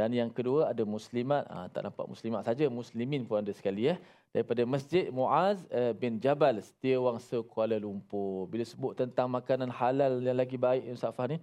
Dan 0.00 0.16
yang 0.16 0.32
kedua 0.32 0.72
ada 0.72 0.80
muslimat, 0.88 1.44
ha, 1.52 1.68
tak 1.68 1.84
nampak 1.84 2.08
muslimat 2.08 2.40
saja, 2.40 2.64
muslimin 2.72 3.28
pun 3.28 3.44
ada 3.44 3.52
sekali 3.52 3.92
ya. 3.92 4.00
Daripada 4.32 4.64
Masjid 4.64 5.12
Muaz 5.12 5.60
uh, 5.68 5.92
bin 5.92 6.16
Jabal, 6.16 6.56
Setiawangsa 6.56 7.44
Kuala 7.44 7.76
Lumpur. 7.76 8.48
Bila 8.48 8.64
sebut 8.64 8.96
tentang 8.96 9.28
makanan 9.28 9.68
halal 9.68 10.24
yang 10.24 10.40
lagi 10.40 10.56
baik 10.56 10.88
Ustaz 10.96 11.12
Fah 11.12 11.28
ni, 11.28 11.36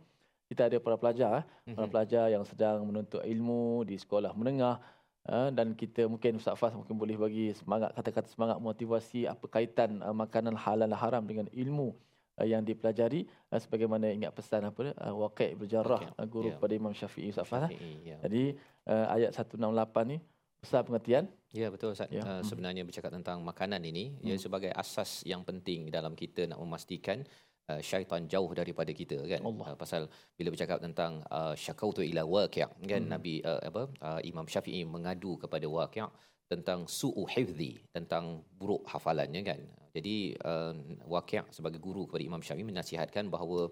kita 0.49 0.73
ada 0.73 0.81
para 0.81 0.97
pelajar, 0.97 1.45
mm-hmm. 1.45 1.75
para 1.77 1.85
pelajar 1.85 2.33
yang 2.33 2.41
sedang 2.49 2.81
menuntut 2.81 3.21
ilmu 3.21 3.85
di 3.85 3.93
sekolah 3.93 4.33
menengah. 4.33 4.81
Dan 5.27 5.77
kita 5.77 6.09
mungkin 6.09 6.41
Ustaz 6.41 6.57
Fah 6.57 6.73
mungkin 6.73 6.97
boleh 6.97 7.13
bagi 7.13 7.53
semangat, 7.53 7.93
kata-kata 7.93 8.25
semangat 8.25 8.57
motivasi 8.57 9.29
apa 9.29 9.45
kaitan 9.51 10.01
makanan 10.01 10.57
halal 10.57 10.89
haram 10.97 11.21
dengan 11.29 11.45
ilmu 11.53 11.93
uh, 12.37 12.47
yang 12.47 12.61
dipelajari 12.61 13.25
uh, 13.51 13.59
sebagaimana 13.59 14.13
ingat 14.13 14.31
pesan 14.33 14.69
apa 14.69 14.93
uh, 14.93 15.13
waqi' 15.17 15.57
berjarah 15.57 16.01
okay. 16.01 16.21
uh, 16.21 16.27
guru 16.29 16.49
yeah. 16.53 16.61
pada 16.61 16.73
Imam 16.77 16.93
Syafi'i 16.93 17.33
Ustaz 17.33 17.49
Fah. 17.49 17.67
Yeah. 17.69 18.21
Jadi 18.21 18.55
uh, 18.87 19.05
ayat 19.13 19.33
168 19.33 20.11
ni 20.11 20.17
besar 20.61 20.81
pengertian. 20.85 21.25
Ya 21.53 21.67
betul 21.73 21.93
Ustaz. 21.93 22.09
Ya. 22.13 22.21
Uh, 22.21 22.41
sebenarnya 22.45 22.83
bercakap 22.85 23.13
tentang 23.13 23.41
makanan 23.41 23.81
ini 23.81 24.13
hmm. 24.13 24.25
ya 24.25 24.35
sebagai 24.37 24.71
asas 24.73 25.25
yang 25.25 25.41
penting 25.41 25.89
dalam 25.89 26.13
kita 26.13 26.49
nak 26.49 26.59
memastikan 26.61 27.25
uh, 27.71 27.81
syaitan 27.81 28.25
jauh 28.25 28.51
daripada 28.53 28.91
kita 28.91 29.21
kan. 29.25 29.41
Uh, 29.41 29.75
pasal 29.77 30.11
bila 30.37 30.53
bercakap 30.53 30.81
tentang 30.81 31.23
uh, 31.29 31.53
syakautu 31.53 32.01
ila 32.03 32.25
waqi' 32.25 32.65
kan 32.85 33.01
hmm. 33.05 33.11
Nabi 33.11 33.33
uh, 33.41 33.61
apa 33.63 33.83
uh, 34.01 34.19
Imam 34.25 34.45
Syafi'i 34.45 34.83
mengadu 34.83 35.37
kepada 35.37 35.65
waqi' 35.65 36.05
tentang 36.47 36.87
su'u 36.87 37.23
hifzi 37.27 37.79
tentang 37.91 38.43
buruk 38.59 38.87
hafalannya 38.87 39.41
kan. 39.43 39.59
Jadi 39.95 40.37
uh, 40.45 40.73
Waqi' 41.09 41.43
sebagai 41.51 41.79
guru 41.83 42.07
kepada 42.07 42.23
Imam 42.23 42.41
Syafi'i 42.43 42.63
menasihatkan 42.63 43.27
bahawa 43.33 43.67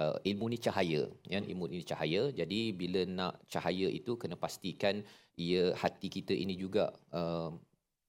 uh, 0.00 0.16
ilmu 0.24 0.46
ni 0.52 0.58
cahaya 0.58 1.02
ya 1.28 1.38
ilmu 1.38 1.70
ni 1.70 1.84
cahaya. 1.86 2.32
Jadi 2.32 2.60
bila 2.74 3.00
nak 3.06 3.34
cahaya 3.46 3.88
itu 3.88 4.18
kena 4.18 4.34
pastikan 4.34 5.04
ia 5.36 5.76
hati 5.76 6.08
kita 6.08 6.32
ini 6.32 6.56
juga 6.56 6.96
uh, 7.12 7.52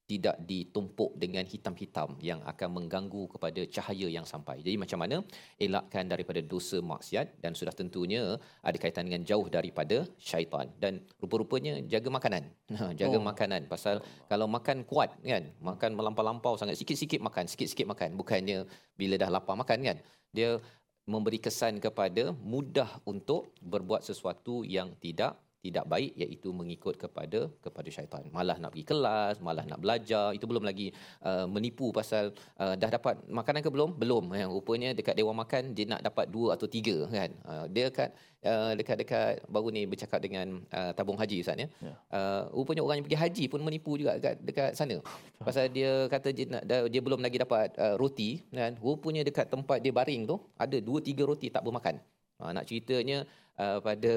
tidak 0.08 0.40
ditumpuk 0.50 1.12
dengan 1.20 1.44
hitam-hitam 1.44 2.16
yang 2.24 2.40
akan 2.52 2.70
mengganggu 2.80 3.28
kepada 3.28 3.62
cahaya 3.68 4.08
yang 4.08 4.24
sampai. 4.24 4.64
Jadi 4.64 4.80
macam 4.80 5.04
mana 5.04 5.20
elakkan 5.60 6.08
daripada 6.08 6.40
dosa 6.40 6.80
maksiat 6.80 7.44
dan 7.44 7.52
sudah 7.52 7.76
tentunya 7.76 8.40
ada 8.64 8.78
kaitan 8.80 9.04
dengan 9.12 9.28
jauh 9.28 9.52
daripada 9.52 10.08
syaitan 10.16 10.72
dan 10.80 11.04
rupa-rupanya 11.20 11.84
jaga 11.94 12.10
makanan. 12.10 12.46
Ha, 12.78 12.94
jaga 12.94 13.18
oh. 13.18 13.26
makanan 13.26 13.66
pasal 13.66 14.06
kalau 14.30 14.46
makan 14.46 14.86
kuat 14.86 15.10
kan, 15.26 15.50
makan 15.58 15.98
melampau-lampau 15.98 16.62
sangat 16.62 16.78
sikit-sikit 16.78 17.18
makan, 17.26 17.50
sikit-sikit 17.50 17.90
makan 17.90 18.14
bukannya 18.14 18.70
bila 18.94 19.18
dah 19.18 19.34
lapar 19.34 19.58
makan 19.58 19.82
kan. 19.82 19.98
Dia 20.30 20.62
memberi 21.10 21.42
kesan 21.42 21.82
kepada 21.82 22.38
mudah 22.38 23.02
untuk 23.08 23.50
berbuat 23.66 24.06
sesuatu 24.06 24.62
yang 24.62 24.94
tidak 25.02 25.42
tidak 25.62 25.86
baik 25.90 26.14
iaitu 26.16 26.50
mengikut 26.54 26.96
kepada 26.96 27.50
kepada 27.60 27.90
syaitan. 27.90 28.24
Malah 28.30 28.62
nak 28.62 28.72
pergi 28.74 28.86
kelas, 28.86 29.42
malah 29.42 29.66
nak 29.66 29.82
belajar, 29.82 30.32
itu 30.32 30.46
belum 30.46 30.64
lagi 30.64 30.94
uh, 31.26 31.50
menipu 31.50 31.90
pasal 31.90 32.32
uh, 32.62 32.78
dah 32.78 32.90
dapat 32.94 33.18
makanan 33.28 33.62
ke 33.66 33.70
belum? 33.74 33.98
Belum. 33.98 34.24
Yang 34.34 34.52
rupanya 34.54 34.90
dekat 34.94 35.18
dewan 35.18 35.36
makan 35.36 35.74
dia 35.74 35.86
nak 35.90 36.02
dapat 36.06 36.30
dua 36.30 36.56
atau 36.56 36.70
tiga 36.70 37.10
kan. 37.10 37.30
Uh, 37.44 37.66
dia 37.68 37.90
dekat 37.90 38.10
uh, 38.46 38.72
dekat-dekat 38.78 39.44
baru 39.50 39.68
ni 39.74 39.84
bercakap 39.90 40.20
dengan 40.22 40.62
uh, 40.72 40.92
tabung 40.94 41.18
haji 41.18 41.42
Ustaz 41.42 41.58
ya. 41.58 41.68
ya. 41.82 41.94
Uh, 42.14 42.42
rupanya 42.54 42.86
orang 42.86 43.02
yang 43.02 43.06
pergi 43.06 43.20
haji 43.20 43.44
pun 43.50 43.60
menipu 43.66 43.98
juga 43.98 44.16
dekat 44.22 44.36
dekat 44.46 44.72
sana. 44.78 45.02
Pasal 45.42 45.74
dia 45.74 46.06
kata 46.08 46.30
dia 46.32 46.46
nak 46.48 46.64
dia 46.66 47.02
belum 47.02 47.20
lagi 47.20 47.42
dapat 47.42 47.74
uh, 47.82 47.96
roti 47.98 48.46
kan. 48.54 48.78
Rupanya 48.78 49.26
dekat 49.26 49.50
tempat 49.50 49.82
dia 49.82 49.92
baring 49.92 50.30
tu 50.30 50.38
ada 50.56 50.78
dua 50.78 51.02
tiga 51.02 51.26
roti 51.26 51.50
tak 51.50 51.66
bermakan. 51.66 51.98
Uh, 52.38 52.54
nak 52.54 52.70
ceritanya 52.70 53.26
uh, 53.58 53.82
pada 53.82 54.14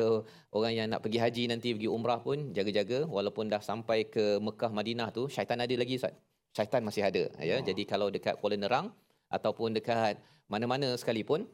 orang 0.53 0.73
yang 0.77 0.87
nak 0.93 1.01
pergi 1.01 1.19
haji 1.25 1.43
nanti 1.49 1.73
pergi 1.73 1.89
umrah 1.89 2.21
pun 2.21 2.53
jaga-jaga 2.53 3.09
walaupun 3.09 3.49
dah 3.49 3.63
sampai 3.65 4.05
ke 4.15 4.37
Mekah 4.37 4.69
Madinah 4.69 5.09
tu 5.09 5.25
syaitan 5.33 5.57
ada 5.57 5.73
lagi 5.73 5.97
Ustaz. 5.97 6.13
Syaitan 6.53 6.85
masih 6.85 7.03
ada 7.09 7.23
ya. 7.41 7.57
Oh. 7.57 7.61
Jadi 7.65 7.83
kalau 7.89 8.13
dekat 8.13 8.37
Kuala 8.41 8.61
Nerang 8.61 8.93
ataupun 9.33 9.73
dekat 9.79 10.21
mana-mana 10.53 10.93
sekalipun 11.01 11.49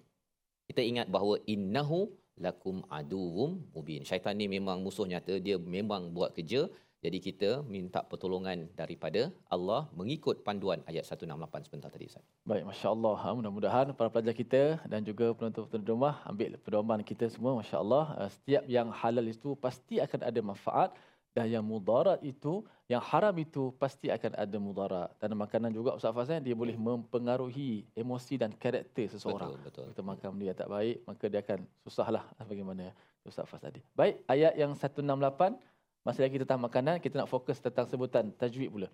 kita 0.66 0.82
ingat 0.82 1.06
bahawa 1.06 1.38
innahu 1.46 2.10
lakum 2.36 2.82
aduwwum 2.90 3.62
mubin. 3.72 4.02
Syaitan 4.02 4.34
ni 4.36 4.46
memang 4.50 4.82
musuh 4.84 5.06
nyata, 5.08 5.38
dia 5.38 5.56
memang 5.56 6.10
buat 6.12 6.34
kerja 6.36 6.66
jadi 7.04 7.18
kita 7.20 7.50
minta 7.68 8.00
pertolongan 8.00 8.66
daripada 8.72 9.28
Allah 9.52 9.86
mengikut 9.92 10.40
panduan 10.46 10.80
ayat 10.90 11.04
168 11.04 11.68
sebentar 11.68 11.92
tadi 11.92 12.08
Ustaz. 12.08 12.24
Baik, 12.48 12.64
masya-Allah. 12.64 13.16
Ha, 13.22 13.28
mudah-mudahan 13.36 13.86
para 13.92 14.08
pelajar 14.08 14.32
kita 14.32 14.62
dan 14.88 15.04
juga 15.04 15.36
penonton-penonton 15.36 15.82
di 15.84 15.90
rumah 15.92 16.24
ambil 16.24 16.56
pedoman 16.56 17.00
kita 17.04 17.28
semua 17.28 17.52
masya-Allah. 17.60 18.04
Ha, 18.16 18.22
setiap 18.32 18.64
yang 18.64 18.88
halal 18.90 19.28
itu 19.28 19.52
pasti 19.60 20.00
akan 20.00 20.20
ada 20.24 20.40
manfaat 20.40 20.90
dan 21.36 21.52
yang 21.52 21.60
mudarat 21.60 22.16
itu, 22.24 22.64
yang 22.88 23.04
haram 23.04 23.36
itu 23.36 23.68
pasti 23.76 24.08
akan 24.08 24.32
ada 24.40 24.56
mudarat. 24.56 25.12
Dan 25.20 25.36
makanan 25.36 25.68
juga 25.68 25.92
Ustaz 25.92 26.16
Fazan 26.16 26.40
dia 26.40 26.56
boleh 26.56 26.80
mempengaruhi 26.80 27.84
emosi 27.92 28.40
dan 28.40 28.56
karakter 28.56 29.12
seseorang. 29.12 29.52
Betul, 29.60 29.68
betul. 29.68 29.86
Kita 29.92 30.02
makan 30.02 30.40
dia 30.40 30.56
tak 30.56 30.72
baik, 30.72 31.04
maka 31.04 31.24
dia 31.28 31.44
akan 31.44 31.60
susahlah 31.84 32.24
bagaimana 32.40 32.88
Ustaz 33.20 33.44
Faz 33.44 33.60
tadi. 33.60 33.84
Baik, 33.92 34.24
ayat 34.24 34.56
yang 34.56 34.72
168 34.72 35.75
Masih 36.06 36.22
lagi 36.22 36.38
tentang 36.38 36.62
makanan, 36.62 37.02
kita 37.02 37.18
nak 37.18 37.26
fokus 37.26 37.58
tentang 37.58 37.82
sebutan 37.90 38.30
tajwid 38.38 38.70
pula. 38.70 38.86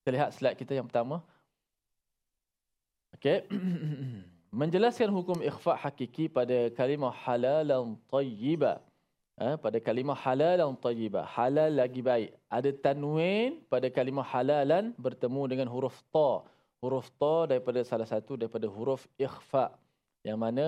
Kita 0.00 0.08
lihat 0.16 0.32
slide 0.32 0.56
kita 0.56 0.72
yang 0.72 0.88
pertama. 0.88 1.20
Okey. 3.20 3.44
Menjelaskan 4.64 5.12
hukum 5.12 5.44
ikhfa 5.44 5.76
hakiki 5.76 6.24
pada 6.32 6.72
kalimah 6.72 7.12
halalan 7.12 8.00
tayyiba. 8.08 8.80
Ha, 9.36 9.60
pada 9.60 9.76
kalimah 9.76 10.16
halalan 10.16 10.72
tayyiba. 10.80 11.28
Halal 11.36 11.84
lagi 11.84 12.00
baik. 12.00 12.32
Ada 12.48 12.72
tanwin 12.72 13.60
pada 13.68 13.92
kalimah 13.92 14.24
halalan 14.24 14.96
bertemu 14.96 15.42
dengan 15.52 15.68
huruf 15.68 16.00
ta. 16.16 16.48
Huruf 16.80 17.12
ta 17.20 17.44
daripada 17.44 17.84
salah 17.84 18.08
satu 18.08 18.40
daripada 18.40 18.64
huruf 18.72 19.04
ikhfa. 19.20 19.68
Yang 20.24 20.38
mana 20.40 20.66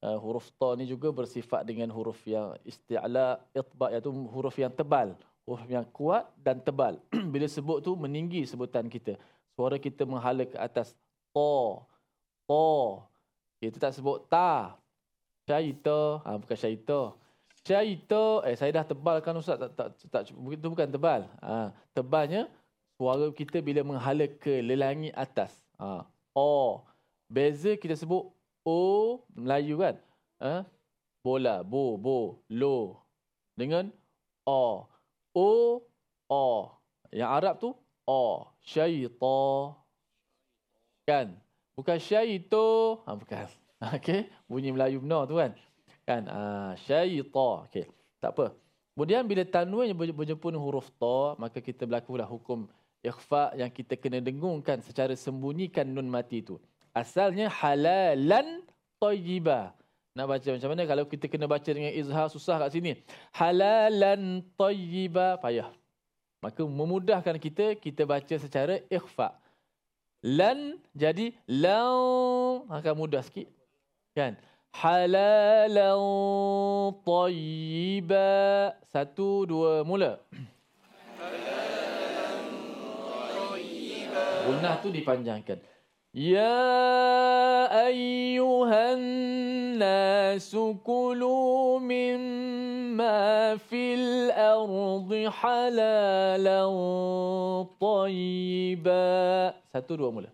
uh, 0.00 0.16
huruf 0.24 0.48
ta 0.56 0.72
ni 0.72 0.88
juga 0.88 1.12
bersifat 1.12 1.68
dengan 1.68 1.92
huruf 1.92 2.24
yang 2.24 2.56
isti'la, 2.64 3.44
itba' 3.52 3.92
iaitu 3.92 4.08
huruf 4.08 4.56
yang 4.56 4.72
tebal 4.72 5.12
huruf 5.44 5.68
yang 5.68 5.84
kuat 5.92 6.28
dan 6.40 6.60
tebal. 6.60 6.96
Bila 7.32 7.44
sebut 7.48 7.84
tu 7.84 7.92
meninggi 7.94 8.48
sebutan 8.48 8.88
kita. 8.88 9.16
Suara 9.54 9.76
kita 9.76 10.08
menghala 10.08 10.48
ke 10.48 10.56
atas. 10.56 10.96
To. 11.36 11.84
To. 12.48 13.00
Kita 13.60 13.88
tak 13.88 13.92
sebut 13.96 14.24
ta. 14.26 14.76
Syaita. 15.44 16.24
Ha, 16.24 16.40
bukan 16.40 16.56
syaita. 16.56 17.00
Syaita. 17.62 18.24
Eh, 18.48 18.56
saya 18.56 18.70
dah 18.80 18.84
tebalkan 18.88 19.36
Ustaz. 19.36 19.60
Tak, 19.60 19.72
tak, 19.76 19.88
tak, 20.08 20.22
itu 20.32 20.66
bukan 20.66 20.88
tebal. 20.88 21.28
Ha, 21.44 21.70
tebalnya, 21.92 22.48
suara 22.96 23.28
kita 23.30 23.60
bila 23.60 23.84
menghala 23.84 24.24
ke 24.26 24.64
lelangi 24.64 25.12
atas. 25.12 25.60
Ha. 25.76 26.08
O. 26.32 26.82
Beza 27.28 27.76
kita 27.76 27.94
sebut 27.94 28.32
O. 28.64 29.20
Melayu 29.36 29.76
kan? 29.76 29.96
Ha? 30.40 30.64
Bola. 31.20 31.60
Bo. 31.60 32.00
Bo. 32.00 32.40
Lo. 32.48 33.04
Dengan 33.54 33.92
O. 34.48 34.88
O 35.34 35.82
O. 36.30 36.70
Yang 37.10 37.30
Arab 37.30 37.54
tu 37.58 37.70
O. 38.06 38.46
Syaita. 38.62 39.74
Kan? 41.04 41.36
Bukan 41.74 41.98
syaito. 41.98 43.02
Ha, 43.04 43.18
bukan. 43.18 43.50
Okey. 43.98 44.30
Bunyi 44.48 44.70
Melayu 44.72 45.02
benar 45.02 45.26
tu 45.28 45.36
kan? 45.36 45.52
Kan? 46.06 46.22
Ha, 46.30 46.72
syaita. 46.80 47.68
Okey. 47.68 47.90
Tak 48.22 48.30
apa. 48.38 48.46
Kemudian 48.94 49.26
bila 49.26 49.42
tanwin 49.42 49.90
berjemput 49.90 50.54
huruf 50.54 50.86
ta, 50.96 51.34
maka 51.34 51.58
kita 51.58 51.82
berlakulah 51.82 52.30
hukum 52.30 52.70
ikhfa 53.02 53.52
yang 53.58 53.68
kita 53.68 53.98
kena 53.98 54.22
dengungkan 54.22 54.80
secara 54.80 55.12
sembunyikan 55.18 55.84
nun 55.84 56.06
mati 56.08 56.40
itu. 56.40 56.56
Asalnya 56.94 57.50
halalan 57.50 58.62
tayyibah. 59.02 59.74
Nak 60.14 60.26
baca 60.30 60.48
macam 60.54 60.70
mana 60.70 60.82
kalau 60.86 61.04
kita 61.10 61.26
kena 61.26 61.50
baca 61.50 61.66
dengan 61.66 61.90
izhar 61.90 62.30
susah 62.30 62.62
kat 62.62 62.70
sini. 62.70 63.02
Halalan 63.34 64.46
tayyiba 64.54 65.42
payah. 65.42 65.74
Maka 66.38 66.62
memudahkan 66.62 67.34
kita 67.42 67.74
kita 67.74 68.06
baca 68.06 68.34
secara 68.38 68.78
ikhfa. 68.86 69.34
Lan 70.22 70.78
jadi 70.94 71.34
lau 71.50 72.62
akan 72.70 72.94
mudah 72.94 73.26
sikit. 73.26 73.50
Kan? 74.14 74.38
halalan 74.74 76.02
tayyiba. 77.06 78.30
Satu, 78.90 79.46
dua, 79.46 79.86
mula. 79.86 80.18
Gunnah 84.44 84.74
tu 84.82 84.92
dipanjangkan. 84.92 85.58
Ya 86.14 87.66
ayyuhan 87.90 89.02
nasu 89.82 90.78
kulu 90.86 91.82
mimma 91.82 93.58
fil 93.58 94.30
ardi 94.30 95.26
halalan 95.26 96.70
tayyiba. 97.82 99.58
Satu, 99.74 99.98
dua, 99.98 100.14
mula. 100.14 100.30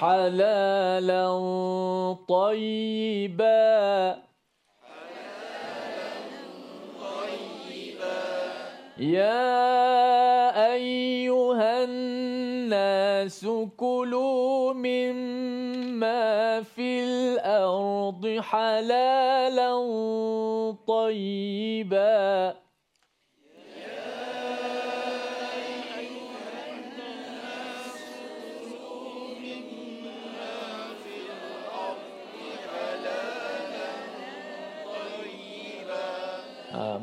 حلالا 0.00 1.26
طيبا. 2.28 4.18
يا 8.98 10.72
أيها 10.72 11.84
الناس 11.84 13.46
كلوا 13.76 14.72
مما 14.72 16.62
في 16.62 17.04
الأرض 17.04 18.38
حلالا 18.40 19.74
طيبا. 20.86 22.54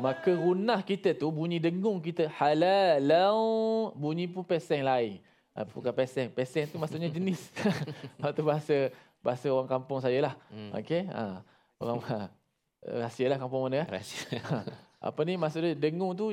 Maka 0.06 0.30
runah 0.30 0.80
kita 0.86 1.18
tu 1.18 1.26
bunyi 1.34 1.58
dengung 1.58 1.98
kita 1.98 2.30
halalau 2.38 3.90
bunyi 3.98 4.30
pun 4.30 4.46
peseng 4.46 4.86
lain. 4.86 5.18
Ha, 5.50 5.66
bukan 5.66 5.90
peseng. 5.90 6.30
Peseng 6.30 6.70
tu 6.70 6.78
maksudnya 6.78 7.10
jenis. 7.10 7.50
Itu 8.22 8.42
bahasa 8.46 8.94
bahasa 9.18 9.50
orang 9.50 9.66
kampung 9.66 9.98
saya 9.98 10.30
lah. 10.30 10.34
Hmm. 10.52 10.70
Okey. 10.78 11.10
Ha. 11.10 11.42
Orang 11.82 11.98
rahsia 13.02 13.26
lah 13.26 13.38
kampung 13.42 13.66
mana 13.66 13.82
ya. 13.82 13.86
Rahsia. 13.90 14.38
Ha. 14.96 15.12
apa 15.12 15.20
ni 15.28 15.36
maksudnya 15.36 15.76
dengung 15.76 16.16
tu 16.16 16.32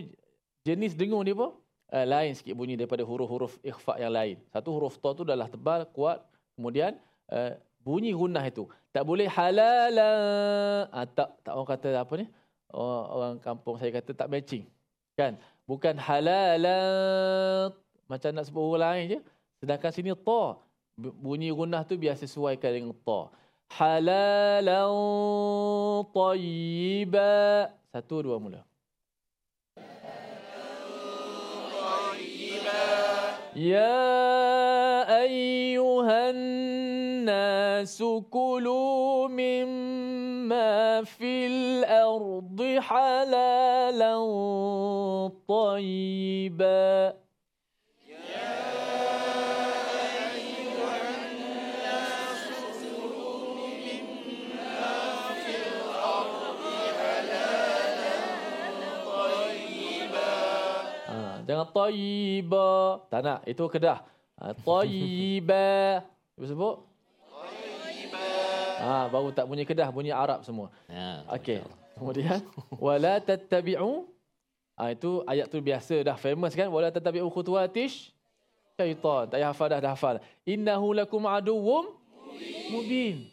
jenis 0.63 0.93
dengung 0.93 1.25
dia 1.25 1.33
apa? 1.35 1.51
Uh, 1.93 2.05
lain 2.09 2.31
sikit 2.33 2.57
bunyi 2.57 2.73
daripada 2.73 3.05
huruf-huruf 3.05 3.57
ikhfa 3.61 3.97
yang 4.01 4.13
lain. 4.13 4.35
Satu 4.49 4.69
huruf 4.73 4.97
ta 4.97 5.13
tu 5.17 5.25
adalah 5.25 5.49
tebal, 5.49 5.85
kuat. 5.93 6.21
Kemudian 6.57 6.97
uh, 7.29 7.53
bunyi 7.81 8.13
runah 8.13 8.45
itu. 8.45 8.69
Tak 8.93 9.03
boleh 9.03 9.25
halala. 9.29 10.11
Ha, 10.89 11.05
tak, 11.09 11.41
tak 11.41 11.53
orang 11.53 11.69
kata 11.69 11.89
apa 12.01 12.13
ni? 12.21 12.25
Orang 12.73 13.37
kampung 13.39 13.77
saya 13.77 13.93
kata 13.93 14.11
tak 14.17 14.27
matching. 14.27 14.65
Kan? 15.13 15.37
Bukan 15.69 15.95
halal 15.95 16.65
macam 18.09 18.29
nak 18.33 18.45
sebut 18.49 18.61
orang 18.61 18.81
lain 18.81 19.05
je. 19.15 19.19
Sedangkan 19.63 19.91
sini 19.93 20.11
ta. 20.17 20.57
Bunyi 20.97 21.49
gunah 21.49 21.81
tu 21.87 21.97
biar 21.97 22.17
sesuaikan 22.17 22.73
dengan 22.73 22.93
ta. 23.05 23.31
Halalan 23.73 24.91
tayyiba. 26.13 27.69
Satu, 27.93 28.25
dua, 28.25 28.37
mula. 28.41 28.61
Ya 33.53 35.05
ayyuhan 35.05 36.33
nasu 37.21 38.25
kulu 38.33 39.29
mimma 39.29 41.05
fil 41.05 41.85
ardi 41.85 42.81
halalan 42.81 44.25
tayyiba. 45.45 47.13
Tayyiba. 61.67 63.03
Tak 63.07 63.21
nak. 63.23 63.39
Itu 63.47 63.67
kedah. 63.71 64.03
Ha, 64.41 64.51
tayyiba. 64.51 66.03
Ibu 66.35 66.45
sebut? 66.49 66.75
Tayyiba. 67.29 68.25
Ha, 68.83 69.07
baru 69.07 69.29
tak 69.31 69.45
bunyi 69.47 69.63
kedah. 69.63 69.87
Bunyi 69.93 70.11
Arab 70.11 70.43
semua. 70.43 70.73
Ya, 70.91 71.23
Okey. 71.31 71.63
Kemudian. 71.95 72.41
Wala 72.81 73.21
tattabi'u. 73.21 74.09
Ha, 74.73 74.91
itu 74.91 75.21
ayat 75.29 75.47
tu 75.47 75.61
biasa 75.61 76.01
dah 76.01 76.17
famous 76.17 76.57
kan. 76.57 76.67
Wala 76.67 76.89
tattabi'u 76.89 77.29
khutuatish. 77.29 78.09
Syaitan. 78.73 79.29
Tak 79.29 79.37
payah 79.37 79.49
hafal 79.53 79.67
dah. 79.69 79.79
Dah 79.79 79.91
hafal. 79.93 80.15
Innahu 80.43 80.97
lakum 80.97 81.21
aduwum. 81.29 81.93
Mubin. 82.73 83.29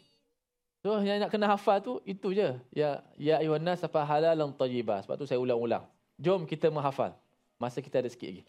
So 0.81 0.97
yang 1.01 1.21
nak 1.21 1.29
kena 1.29 1.45
hafal 1.45 1.77
tu 1.81 2.01
itu 2.05 2.33
je. 2.33 2.57
Ya 2.73 3.05
ya 3.17 3.37
ayuhan 3.41 3.61
nas 3.61 3.81
fa 3.85 4.01
halalan 4.05 4.53
tayyibah. 4.53 5.01
Sebab 5.05 5.17
tu 5.17 5.25
saya 5.29 5.41
ulang-ulang. 5.41 5.85
Jom 6.21 6.45
kita 6.45 6.69
menghafal. 6.69 7.17
Masa 7.61 7.77
kita 7.77 8.01
ada 8.01 8.09
sikit 8.09 8.25
lagi. 8.25 8.41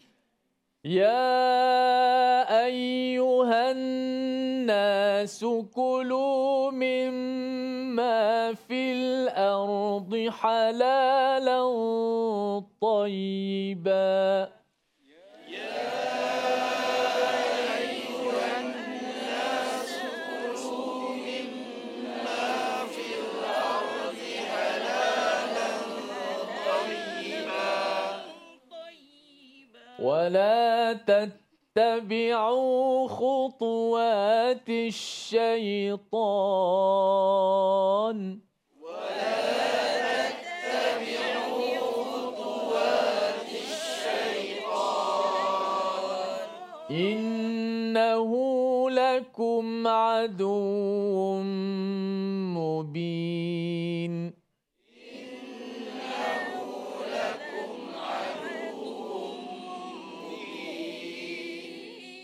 Ya 0.81 1.21
ayyuhan 2.49 3.77
nasu 4.65 5.69
kulu 5.69 6.73
mimma 6.73 8.57
fil 8.65 9.29
ardi 9.29 10.33
halalan 10.33 11.69
tayyiban. 12.81 14.62
ولا 30.03 30.93
تتبعوا 31.73 33.07
خطوات 33.07 34.69
الشيطان. 34.69 36.09
ولا 38.83 40.29
تتبعوا 40.43 41.79
خطوات 41.79 43.47
الشيطان 43.63 44.83
إنه 46.91 48.31
لكم 48.89 49.87
عدو 49.87 51.39
مبين. 52.59 53.72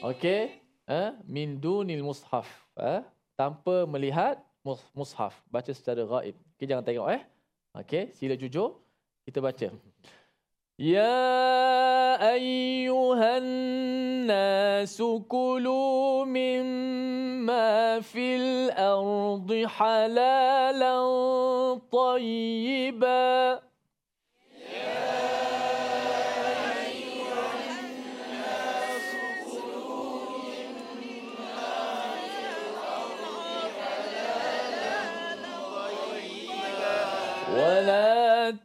Okey, 0.10 0.58
eh 0.90 1.10
min 1.30 1.62
dunil 1.62 2.02
mushaf, 2.02 2.50
eh 2.82 3.06
tanpa 3.38 3.86
melihat 3.86 4.42
mushaf, 4.98 5.38
baca 5.54 5.70
secara 5.70 6.02
gaib. 6.02 6.34
Okey 6.58 6.66
jangan 6.66 6.82
tengok 6.82 7.14
eh. 7.14 7.22
Okey, 7.78 8.10
sila 8.18 8.34
jujur. 8.34 8.82
Kita 9.22 9.38
baca. 9.38 9.70
Ya 10.82 11.14
ayyuhan 12.18 13.46
nasu 14.26 15.22
kulu 15.30 16.26
mimma 16.26 18.02
fil 18.02 18.74
ardi 18.74 19.70
halalan 19.70 21.06
tayyiban 21.94 23.62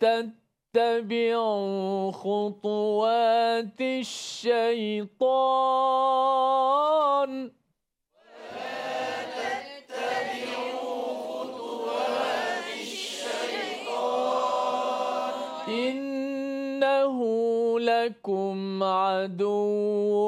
تتبعوا 0.01 2.13
خطوات 2.13 3.81
الشيطان. 3.81 5.15
إنه 15.69 17.19
لكم 17.81 18.83
عدو 18.83 20.24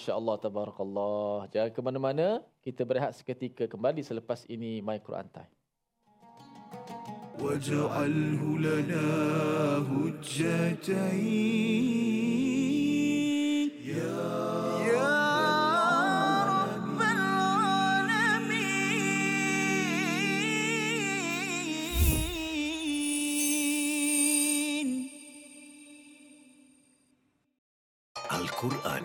Masya 0.00 0.16
Allah, 0.16 0.36
tabarakallah. 0.40 1.52
Jangan 1.52 1.70
ke 1.70 1.80
mana-mana. 1.84 2.40
Kita 2.64 2.80
berehat 2.88 3.12
seketika 3.12 3.68
kembali 3.68 4.00
selepas 4.00 4.48
ini 4.48 4.80
My 4.80 4.96
Quran 4.98 5.28
Time. 5.28 5.52
واجعله 7.40 8.42
لنا 8.58 9.06
هجتين 9.92 10.96
يا 13.84 14.46
Al-Quran 28.26 29.04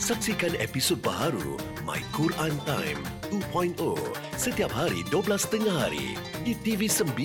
Saksikan 0.00 0.56
episod 0.56 0.96
baharu 1.04 1.60
My 1.84 2.00
Quran 2.16 2.56
Time 2.64 3.04
2.0 3.28 3.76
setiap 4.40 4.72
hari 4.72 5.04
12.30 5.12 5.68
hari 5.68 6.16
di 6.40 6.56
TV9 6.56 7.20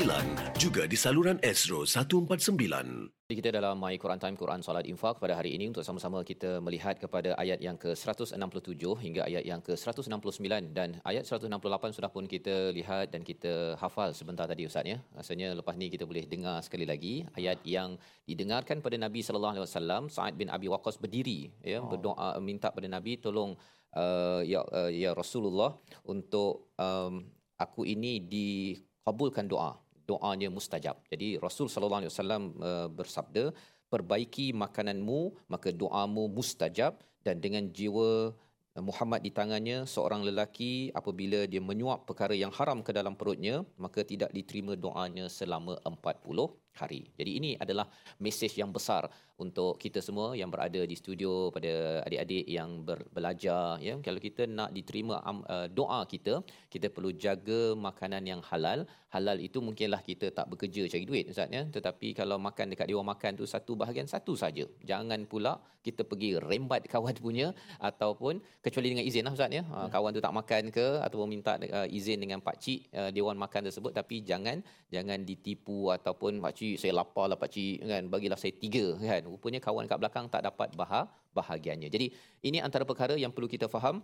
juga 0.60 0.84
di 0.84 1.00
saluran 1.00 1.40
Astro 1.40 1.88
149. 1.88 3.16
Jadi 3.26 3.36
kita 3.42 3.50
dalam 3.58 3.82
My 3.82 3.98
Quran 3.98 4.22
Time 4.22 4.38
Quran 4.38 4.62
Salat 4.62 4.86
Infak 4.86 5.18
pada 5.18 5.34
hari 5.34 5.58
ini 5.58 5.72
untuk 5.72 5.82
sama-sama 5.82 6.22
kita 6.22 6.62
melihat 6.62 7.02
kepada 7.02 7.34
ayat 7.42 7.58
yang 7.58 7.74
ke-167 7.74 8.84
hingga 9.02 9.26
ayat 9.26 9.42
yang 9.42 9.66
ke-169 9.66 10.46
dan 10.78 11.02
ayat 11.02 11.26
168 11.26 11.50
sudah 11.98 12.12
pun 12.14 12.30
kita 12.30 12.70
lihat 12.70 13.10
dan 13.10 13.26
kita 13.26 13.80
hafal 13.82 14.14
sebentar 14.14 14.46
tadi 14.46 14.70
Ustaz 14.70 14.86
ya. 14.86 15.02
Rasanya 15.18 15.58
lepas 15.58 15.74
ni 15.74 15.90
kita 15.90 16.06
boleh 16.06 16.30
dengar 16.30 16.62
sekali 16.62 16.86
lagi 16.86 17.26
ayat 17.34 17.66
yang 17.66 17.98
didengarkan 18.30 18.86
pada 18.86 18.94
Nabi 19.02 19.26
sallallahu 19.26 19.58
alaihi 19.58 19.66
wasallam 19.66 20.02
Sa'ad 20.14 20.38
bin 20.38 20.54
Abi 20.54 20.70
Waqqas 20.70 21.02
berdiri 21.02 21.50
ya 21.66 21.82
berdoa 21.82 22.38
minta 22.38 22.64
pada 22.74 22.88
Nabi 22.89 23.20
tolong 23.20 23.53
uh, 23.95 24.41
ya 24.41 24.61
uh, 24.61 24.91
ya 24.91 25.11
Rasulullah 25.13 25.74
untuk 26.05 26.72
um, 26.78 27.26
aku 27.55 27.88
ini 27.88 28.20
dikabulkan 28.20 29.47
doa 29.47 29.80
doanya 30.05 30.53
mustajab. 30.53 31.01
Jadi 31.09 31.41
Rasul 31.41 31.66
sallallahu 31.66 32.01
alaihi 32.05 32.13
wasallam 32.13 32.43
uh, 32.61 32.88
bersabda, 32.93 33.49
"Perbaiki 33.89 34.53
makananmu, 34.53 35.49
maka 35.49 35.74
doamu 35.74 36.30
mustajab." 36.30 37.01
Dan 37.26 37.41
dengan 37.41 37.66
jiwa 37.74 38.30
uh, 38.30 38.84
Muhammad 38.86 39.26
di 39.26 39.34
tangannya, 39.34 39.89
seorang 39.89 40.22
lelaki 40.22 40.93
apabila 40.93 41.49
dia 41.49 41.57
menyuap 41.57 42.05
perkara 42.05 42.38
yang 42.38 42.53
haram 42.53 42.86
ke 42.86 42.93
dalam 42.93 43.18
perutnya, 43.18 43.66
maka 43.82 44.05
tidak 44.05 44.30
diterima 44.30 44.78
doanya 44.78 45.26
selama 45.26 45.82
40 45.82 46.53
hari. 46.80 47.02
Jadi 47.20 47.32
ini 47.40 47.52
adalah 47.64 47.88
mesej 48.20 48.54
yang 48.62 48.72
besar 48.78 49.04
untuk 49.44 49.76
kita 49.84 50.00
semua 50.00 50.28
yang 50.40 50.48
berada 50.54 50.82
di 50.92 50.96
studio 51.02 51.52
pada 51.56 51.72
adik-adik 52.08 52.46
yang 52.58 52.70
ber- 52.88 53.08
belajar 53.16 53.76
ya 53.88 53.94
kalau 54.06 54.20
kita 54.28 54.48
nak 54.48 54.70
diterima 54.78 55.20
um, 55.28 55.40
uh, 55.56 55.68
doa 55.80 56.00
kita 56.14 56.40
kita 56.72 56.88
perlu 56.96 57.12
jaga 57.26 57.76
makanan 57.88 58.24
yang 58.32 58.42
halal 58.50 58.88
halal 59.12 59.38
itu 59.48 59.60
mungkinlah 59.68 60.00
kita 60.10 60.32
tak 60.38 60.48
bekerja 60.52 60.88
cari 60.94 61.06
duit 61.10 61.26
ustaz 61.34 61.52
ya 61.58 61.64
tetapi 61.76 62.16
kalau 62.20 62.38
makan 62.48 62.72
dekat 62.72 62.88
dia 62.92 63.04
makan 63.14 63.32
tu 63.40 63.46
satu 63.54 63.76
bahagian 63.82 64.08
satu 64.14 64.36
saja 64.44 64.66
jangan 64.92 65.28
pula 65.32 65.54
kita 65.88 66.02
pergi 66.12 66.30
rembat 66.50 66.88
kawan 66.94 67.16
punya 67.26 67.48
ataupun 67.90 68.40
kecuali 68.66 68.88
dengan 68.96 69.06
izin 69.10 69.24
lah 69.28 69.36
ustaz 69.38 69.52
ya, 69.52 69.64
ya. 69.68 69.88
kawan 69.92 70.16
tu 70.16 70.24
tak 70.28 70.36
makan 70.40 70.64
ke 70.78 70.88
ataupun 71.06 71.28
minta 71.36 71.60
uh, 71.60 71.88
izin 72.00 72.24
dengan 72.24 72.40
pak 72.48 72.56
cik 72.64 72.80
uh, 72.96 73.12
dewan 73.12 73.36
makan 73.44 73.68
tersebut 73.68 73.92
tapi 74.00 74.24
jangan 74.24 74.64
jangan 74.96 75.20
ditipu 75.28 75.92
ataupun 75.98 76.40
pak 76.40 76.54
cik 76.56 76.64
saya 76.82 76.93
lapar 76.99 77.26
lah 77.30 77.38
pak 77.41 77.49
cik 77.55 77.86
kan 77.91 78.03
bagilah 78.13 78.38
saya 78.43 78.53
tiga 78.63 78.86
kan 79.09 79.22
rupanya 79.34 79.59
kawan 79.66 79.86
kat 79.91 79.97
belakang 80.01 80.26
tak 80.34 80.41
dapat 80.49 80.70
bahag 80.80 81.07
bahagiannya 81.38 81.89
jadi 81.95 82.07
ini 82.47 82.57
antara 82.68 82.84
perkara 82.89 83.13
yang 83.24 83.32
perlu 83.36 83.47
kita 83.55 83.68
faham 83.76 84.01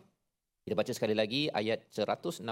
kita 0.62 0.76
baca 0.78 0.92
sekali 0.94 1.16
lagi 1.18 1.42
ayat 1.50 1.90
168 1.90 2.46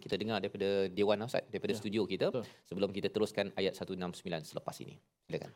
kita 0.00 0.14
dengar 0.16 0.40
daripada 0.40 0.88
Dewan 0.88 1.20
Ustaz 1.28 1.44
daripada 1.52 1.72
ya. 1.76 1.78
studio 1.80 2.02
kita 2.08 2.32
Betul. 2.32 2.44
sebelum 2.64 2.90
kita 2.96 3.08
teruskan 3.12 3.52
ayat 3.60 3.76
169 3.76 4.48
selepas 4.48 4.76
ini. 4.80 4.96
Silakan. 5.28 5.52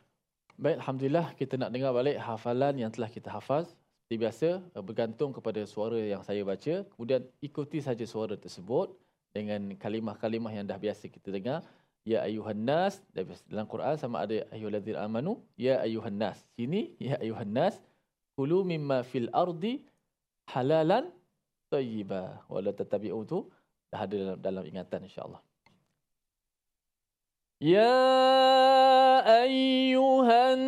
Baik 0.53 0.77
alhamdulillah 0.85 1.27
kita 1.33 1.57
nak 1.57 1.73
dengar 1.73 1.89
balik 1.97 2.21
hafalan 2.21 2.77
yang 2.77 2.93
telah 2.93 3.09
kita 3.09 3.33
hafaz. 3.33 3.73
Seperti 4.05 4.17
biasa 4.21 4.47
eh, 4.61 4.83
bergantung 4.85 5.33
kepada 5.33 5.65
suara 5.65 5.97
yang 5.97 6.21
saya 6.21 6.45
baca 6.45 6.85
kemudian 6.93 7.25
ikuti 7.41 7.81
saja 7.81 8.05
suara 8.05 8.37
tersebut 8.37 8.93
dengan 9.33 9.73
kalimah-kalimah 9.73 10.53
yang 10.53 10.69
dah 10.69 10.77
biasa 10.77 11.09
kita 11.09 11.33
dengar 11.33 11.65
ya 12.03 12.27
ayuhan 12.27 12.59
nas 12.67 12.99
dalam 13.47 13.67
Quran 13.67 13.95
sama 13.95 14.27
ada 14.27 14.43
ayyuhallazina 14.51 14.99
amanu 15.07 15.39
ya 15.55 15.79
ayuhan 15.79 16.19
nas. 16.19 16.39
Sini 16.55 16.95
ya 16.99 17.15
ayuhan 17.23 17.51
nas 17.55 17.79
kulu 18.35 18.67
mimma 18.67 19.07
fil 19.07 19.31
ardi 19.31 19.87
halalan 20.51 21.07
tayyiba. 21.71 22.43
Wala 22.51 22.75
tatabi'u 22.75 23.23
tu 23.23 23.47
dah 23.87 24.03
ada 24.03 24.15
dalam, 24.15 24.37
dalam 24.43 24.63
ingatan 24.67 25.07
insyaallah. 25.07 25.39
Ya 27.63 27.95
ayyuhan 29.23 30.59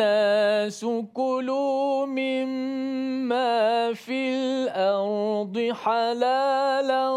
nas 0.00 0.80
kulu 1.12 2.08
mimma 2.08 3.92
fil 3.92 4.72
ardi 4.72 5.68
halalan 5.76 7.12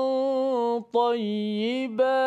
tayyiba 0.92 2.20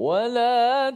ولا 0.00 0.90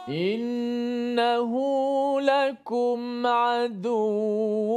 إنه 0.09 1.51
لكم 2.21 3.27
عدو 3.27 4.72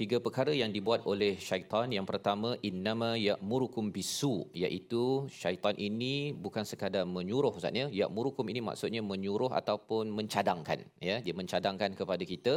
tiga 0.00 0.16
perkara 0.26 0.52
yang 0.62 0.70
dibuat 0.76 1.00
oleh 1.12 1.32
syaitan. 1.48 1.86
Yang 1.96 2.06
pertama 2.10 2.50
innama 2.68 3.10
ya'murukum 3.28 3.84
bisu 3.96 4.34
iaitu 4.62 5.04
syaitan 5.40 5.74
ini 5.88 6.14
bukan 6.44 6.64
sekadar 6.70 7.04
menyuruh 7.16 7.52
ustaz 7.58 7.74
ya. 7.80 7.86
Ya'murukum 8.00 8.46
ini 8.52 8.60
maksudnya 8.68 9.02
menyuruh 9.12 9.50
ataupun 9.60 10.12
mencadangkan 10.18 10.80
ya. 11.10 11.16
Dia 11.26 11.34
mencadangkan 11.40 11.90
kepada 12.00 12.24
kita 12.32 12.54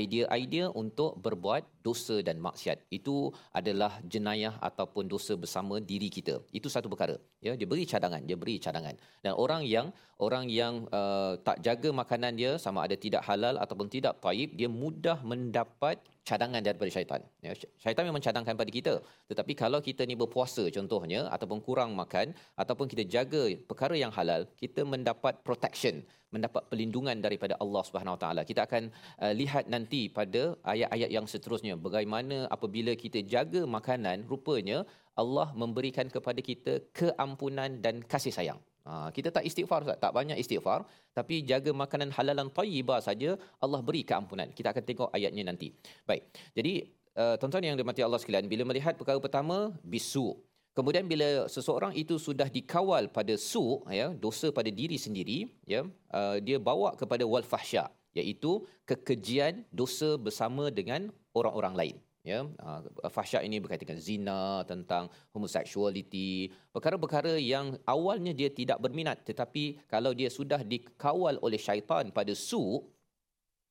idea-idea 0.00 0.66
untuk 0.82 1.18
berbuat 1.26 1.62
dosa 1.86 2.16
dan 2.28 2.38
maksiat. 2.46 2.78
Itu 2.98 3.16
adalah 3.60 3.92
jenayah 4.14 4.54
ataupun 4.68 5.10
dosa 5.14 5.34
bersama 5.44 5.82
diri 5.90 6.08
kita. 6.18 6.36
Itu 6.58 6.70
satu 6.76 6.88
perkara 6.92 7.18
ya. 7.46 7.54
Dia 7.58 7.68
beri 7.72 7.84
cadangan 7.92 8.22
dia 8.28 8.38
beri 8.42 8.56
cadangan. 8.66 8.94
Dan 9.24 9.32
orang 9.44 9.62
yang 9.74 9.86
orang 10.26 10.46
yang 10.60 10.74
uh, 10.98 11.34
tak 11.46 11.58
jaga 11.66 11.90
makanan 12.02 12.32
dia 12.40 12.52
sama 12.64 12.86
ada 12.86 12.96
tidak 13.04 13.22
halal 13.28 13.54
ataupun 13.64 13.88
tidak 13.96 14.14
taib 14.24 14.50
dia 14.60 14.68
mudah 14.82 15.18
mendapat 15.32 15.96
cadangan 16.28 16.60
daripada 16.66 16.90
syaitan. 16.96 17.20
Ya 17.46 17.52
syaitan 17.82 18.04
memang 18.08 18.22
cadangkan 18.26 18.54
pada 18.60 18.70
kita. 18.78 18.94
Tetapi 19.30 19.52
kalau 19.62 19.80
kita 19.88 20.02
ni 20.10 20.14
berpuasa 20.22 20.64
contohnya 20.76 21.20
ataupun 21.36 21.58
kurang 21.66 21.90
makan 22.00 22.34
ataupun 22.62 22.86
kita 22.92 23.04
jaga 23.14 23.42
perkara 23.70 23.94
yang 24.04 24.12
halal 24.18 24.44
kita 24.62 24.82
mendapat 24.94 25.40
protection 25.46 26.02
mendapat 26.34 26.62
perlindungan 26.70 27.16
daripada 27.26 27.54
Allah 27.64 27.82
Subhanahu 27.88 28.16
Wa 28.16 28.20
Taala. 28.22 28.42
Kita 28.50 28.60
akan 28.68 28.82
uh, 29.24 29.32
lihat 29.40 29.64
nanti 29.74 30.00
pada 30.18 30.42
ayat-ayat 30.74 31.10
yang 31.16 31.26
seterusnya. 31.32 31.74
Bagaimana 31.86 32.50
apabila 32.56 32.92
kita 33.04 33.22
jaga 33.34 33.62
makanan 33.76 34.26
rupanya 34.32 34.78
Allah 35.22 35.48
memberikan 35.62 36.10
kepada 36.16 36.40
kita 36.50 36.72
keampunan 37.00 37.80
dan 37.84 38.02
kasih 38.14 38.34
sayang 38.38 38.60
Ha, 38.86 39.10
kita 39.10 39.34
tak 39.34 39.42
istighfar 39.48 39.82
Ustaz, 39.82 39.98
tak 39.98 40.12
banyak 40.14 40.38
istighfar, 40.38 40.86
tapi 41.10 41.42
jaga 41.50 41.74
makanan 41.82 42.14
halalan 42.16 42.46
tayyibah 42.58 43.02
saja 43.02 43.34
Allah 43.58 43.80
beri 43.82 44.06
keampunan. 44.06 44.46
Kita 44.54 44.70
akan 44.70 44.84
tengok 44.86 45.10
ayatnya 45.10 45.42
nanti. 45.50 45.74
Baik. 46.06 46.22
Jadi 46.54 46.86
uh, 47.18 47.34
tuan-tuan 47.34 47.66
yang 47.66 47.76
dimati 47.80 48.06
Allah 48.06 48.22
sekalian, 48.22 48.46
bila 48.46 48.62
melihat 48.70 48.94
perkara 48.94 49.18
pertama 49.18 49.74
bisu. 49.82 50.38
Kemudian 50.76 51.08
bila 51.10 51.50
seseorang 51.50 51.98
itu 51.98 52.14
sudah 52.20 52.46
dikawal 52.46 53.10
pada 53.10 53.34
su 53.50 53.82
ya, 53.90 54.14
dosa 54.14 54.54
pada 54.54 54.70
diri 54.70 55.00
sendiri, 55.00 55.50
ya, 55.66 55.82
uh, 56.14 56.36
dia 56.38 56.62
bawa 56.62 56.94
kepada 56.94 57.26
wal 57.26 57.42
fahsya, 57.42 57.90
iaitu 58.14 58.62
kekejian 58.86 59.66
dosa 59.74 60.14
bersama 60.14 60.70
dengan 60.70 61.10
orang-orang 61.34 61.74
lain 61.80 61.96
ya 62.26 62.42
uh, 62.42 62.80
fahsyat 63.06 63.46
ini 63.46 63.62
berkaitan 63.62 64.02
zina 64.02 64.66
tentang 64.66 65.06
homoseksualiti 65.30 66.50
perkara-perkara 66.74 67.38
yang 67.38 67.78
awalnya 67.86 68.34
dia 68.34 68.50
tidak 68.50 68.82
berminat. 68.82 69.22
Tetapi 69.22 69.86
kalau 69.86 70.10
dia 70.10 70.26
sudah 70.26 70.60
dikawal 70.66 71.38
oleh 71.38 71.60
syaitan 71.66 72.10
pada 72.10 72.34
su 72.34 72.82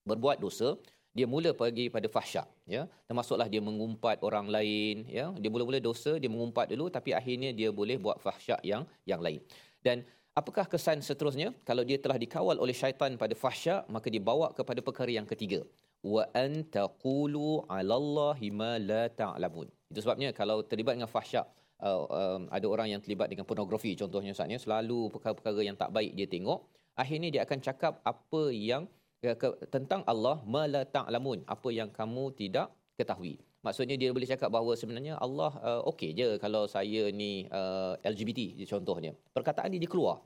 berbuat 0.08 0.40
dosa 0.40 0.80
dia 1.16 1.28
mula 1.28 1.52
pergi 1.52 1.92
pada 1.92 2.08
fahsyat 2.08 2.48
ya. 2.64 2.88
Termasuklah 3.08 3.52
dia 3.52 3.60
mengumpat 3.60 4.24
orang 4.24 4.48
lain 4.48 5.04
ya. 5.12 5.36
Dia 5.36 5.50
mula-mula 5.52 5.84
dosa 5.84 6.16
dia 6.16 6.32
mengumpat 6.32 6.72
dulu 6.72 6.88
tapi 6.88 7.12
akhirnya 7.12 7.52
dia 7.52 7.76
boleh 7.76 8.00
buat 8.00 8.24
fahsyat 8.24 8.64
yang 8.64 8.88
yang 9.04 9.20
lain. 9.20 9.44
Dan 9.84 10.08
apakah 10.32 10.64
kesan 10.64 11.04
seterusnya? 11.04 11.52
Kalau 11.68 11.84
dia 11.84 12.00
telah 12.00 12.16
dikawal 12.16 12.56
oleh 12.56 12.76
syaitan 12.76 13.20
pada 13.20 13.36
fahsyat 13.36 13.92
maka 13.92 14.08
dibawa 14.08 14.56
kepada 14.56 14.80
perkara 14.80 15.12
yang 15.12 15.28
ketiga 15.28 15.68
wa 16.14 16.24
antaqulu 16.46 17.66
'ala 17.66 17.94
Allahi 18.02 18.48
ma 18.62 18.72
la 18.90 19.04
ta'lamun. 19.22 19.68
Itu 19.92 20.00
sebabnya 20.06 20.30
kalau 20.40 20.58
terlibat 20.72 20.94
dengan 20.98 21.10
fahsyat 21.10 21.46
uh, 21.88 22.02
um, 22.20 22.42
ada 22.58 22.66
orang 22.74 22.88
yang 22.94 23.02
terlibat 23.04 23.28
dengan 23.32 23.46
pornografi 23.50 23.92
contohnya 24.02 24.32
Ustaz 24.38 24.62
selalu 24.66 25.00
perkara-perkara 25.14 25.62
yang 25.66 25.78
tak 25.82 25.90
baik 25.98 26.12
dia 26.18 26.28
tengok 26.36 26.60
akhirnya 26.96 27.30
dia 27.34 27.42
akan 27.46 27.60
cakap 27.68 27.94
apa 28.12 28.44
yang 28.54 28.84
ya, 29.20 29.34
ke, 29.42 29.48
tentang 29.76 30.02
Allah 30.12 30.40
ma 30.54 30.64
la 30.76 30.84
ta'lamun 30.96 31.44
apa 31.56 31.70
yang 31.80 31.90
kamu 31.92 32.32
tidak 32.40 32.72
ketahui. 32.96 33.36
Maksudnya 33.66 33.98
dia 33.98 34.14
boleh 34.16 34.30
cakap 34.30 34.54
bahawa 34.54 34.78
sebenarnya 34.78 35.18
Allah 35.18 35.52
uh, 35.70 35.82
okey 35.92 36.14
je 36.14 36.28
kalau 36.38 36.64
saya 36.70 37.10
ni 37.10 37.50
uh, 37.50 37.98
LGBT 38.06 38.62
contohnya. 38.70 39.12
Perkataan 39.36 39.74
ini 39.74 39.82
dia 39.84 39.92
keluar. 39.92 40.22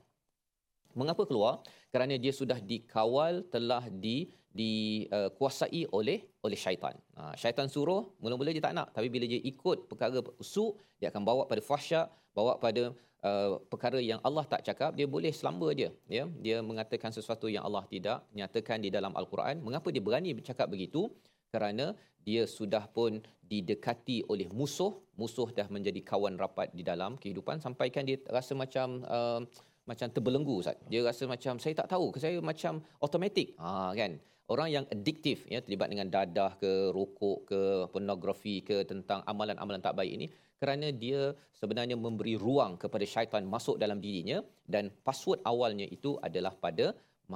Mengapa 0.92 1.22
keluar? 1.24 1.64
Kerana 1.88 2.14
dia 2.18 2.34
sudah 2.34 2.58
dikawal 2.58 3.46
telah 3.48 3.86
di 3.88 4.28
dikuasai 4.50 5.86
uh, 5.86 5.94
oleh 5.94 6.18
oleh 6.42 6.58
syaitan. 6.58 6.94
Ha, 7.14 7.38
syaitan 7.38 7.70
suruh, 7.70 8.18
mula-mula 8.18 8.50
dia 8.50 8.62
tak 8.66 8.74
nak. 8.74 8.90
Tapi 8.90 9.06
bila 9.06 9.24
dia 9.30 9.38
ikut 9.38 9.86
perkara 9.86 10.18
su, 10.42 10.74
dia 10.98 11.08
akan 11.12 11.22
bawa 11.22 11.42
pada 11.46 11.62
fahsyat, 11.62 12.10
bawa 12.34 12.58
pada 12.58 12.90
uh, 13.22 13.62
perkara 13.70 14.02
yang 14.02 14.18
Allah 14.26 14.42
tak 14.42 14.66
cakap, 14.66 14.98
dia 14.98 15.06
boleh 15.06 15.30
selamba 15.30 15.70
dia. 15.70 15.94
Ya? 16.10 16.26
Dia 16.42 16.56
mengatakan 16.66 17.14
sesuatu 17.14 17.46
yang 17.46 17.62
Allah 17.62 17.86
tidak 17.86 18.26
nyatakan 18.34 18.82
di 18.82 18.90
dalam 18.90 19.14
Al-Quran. 19.14 19.62
Mengapa 19.62 19.94
dia 19.94 20.02
berani 20.02 20.34
bercakap 20.34 20.66
begitu? 20.66 21.06
Kerana 21.50 21.94
dia 22.22 22.46
sudah 22.46 22.86
pun 22.90 23.22
didekati 23.46 24.26
oleh 24.26 24.50
musuh. 24.50 24.98
Musuh 25.14 25.50
dah 25.54 25.66
menjadi 25.70 26.02
kawan 26.02 26.34
rapat 26.38 26.74
di 26.74 26.82
dalam 26.82 27.14
kehidupan. 27.22 27.62
Sampaikan 27.62 28.02
dia 28.02 28.18
rasa 28.26 28.58
macam... 28.58 29.06
Uh, 29.06 29.42
macam 29.88 30.06
terbelenggu 30.06 30.62
Ustaz. 30.62 30.78
Dia 30.86 31.02
rasa 31.02 31.26
macam 31.26 31.58
saya 31.58 31.74
tak 31.74 31.90
tahu, 31.90 32.14
saya 32.14 32.38
macam 32.38 32.78
automatik. 33.02 33.58
Ha 33.58 33.90
kan 33.98 34.22
orang 34.52 34.68
yang 34.76 34.84
addiktif 34.94 35.46
ya 35.52 35.58
terlibat 35.64 35.88
dengan 35.92 36.08
dadah 36.16 36.52
ke 36.62 36.72
rokok 36.96 37.38
ke 37.50 37.60
pornografi 37.92 38.56
ke 38.68 38.76
tentang 38.90 39.20
amalan-amalan 39.32 39.82
tak 39.86 39.96
baik 39.98 40.12
ini 40.18 40.26
kerana 40.60 40.88
dia 41.02 41.20
sebenarnya 41.60 41.96
memberi 42.06 42.34
ruang 42.44 42.72
kepada 42.82 43.04
syaitan 43.12 43.44
masuk 43.54 43.76
dalam 43.82 43.98
dirinya 44.04 44.38
dan 44.74 44.92
password 45.06 45.40
awalnya 45.52 45.86
itu 45.96 46.10
adalah 46.28 46.52
pada 46.64 46.86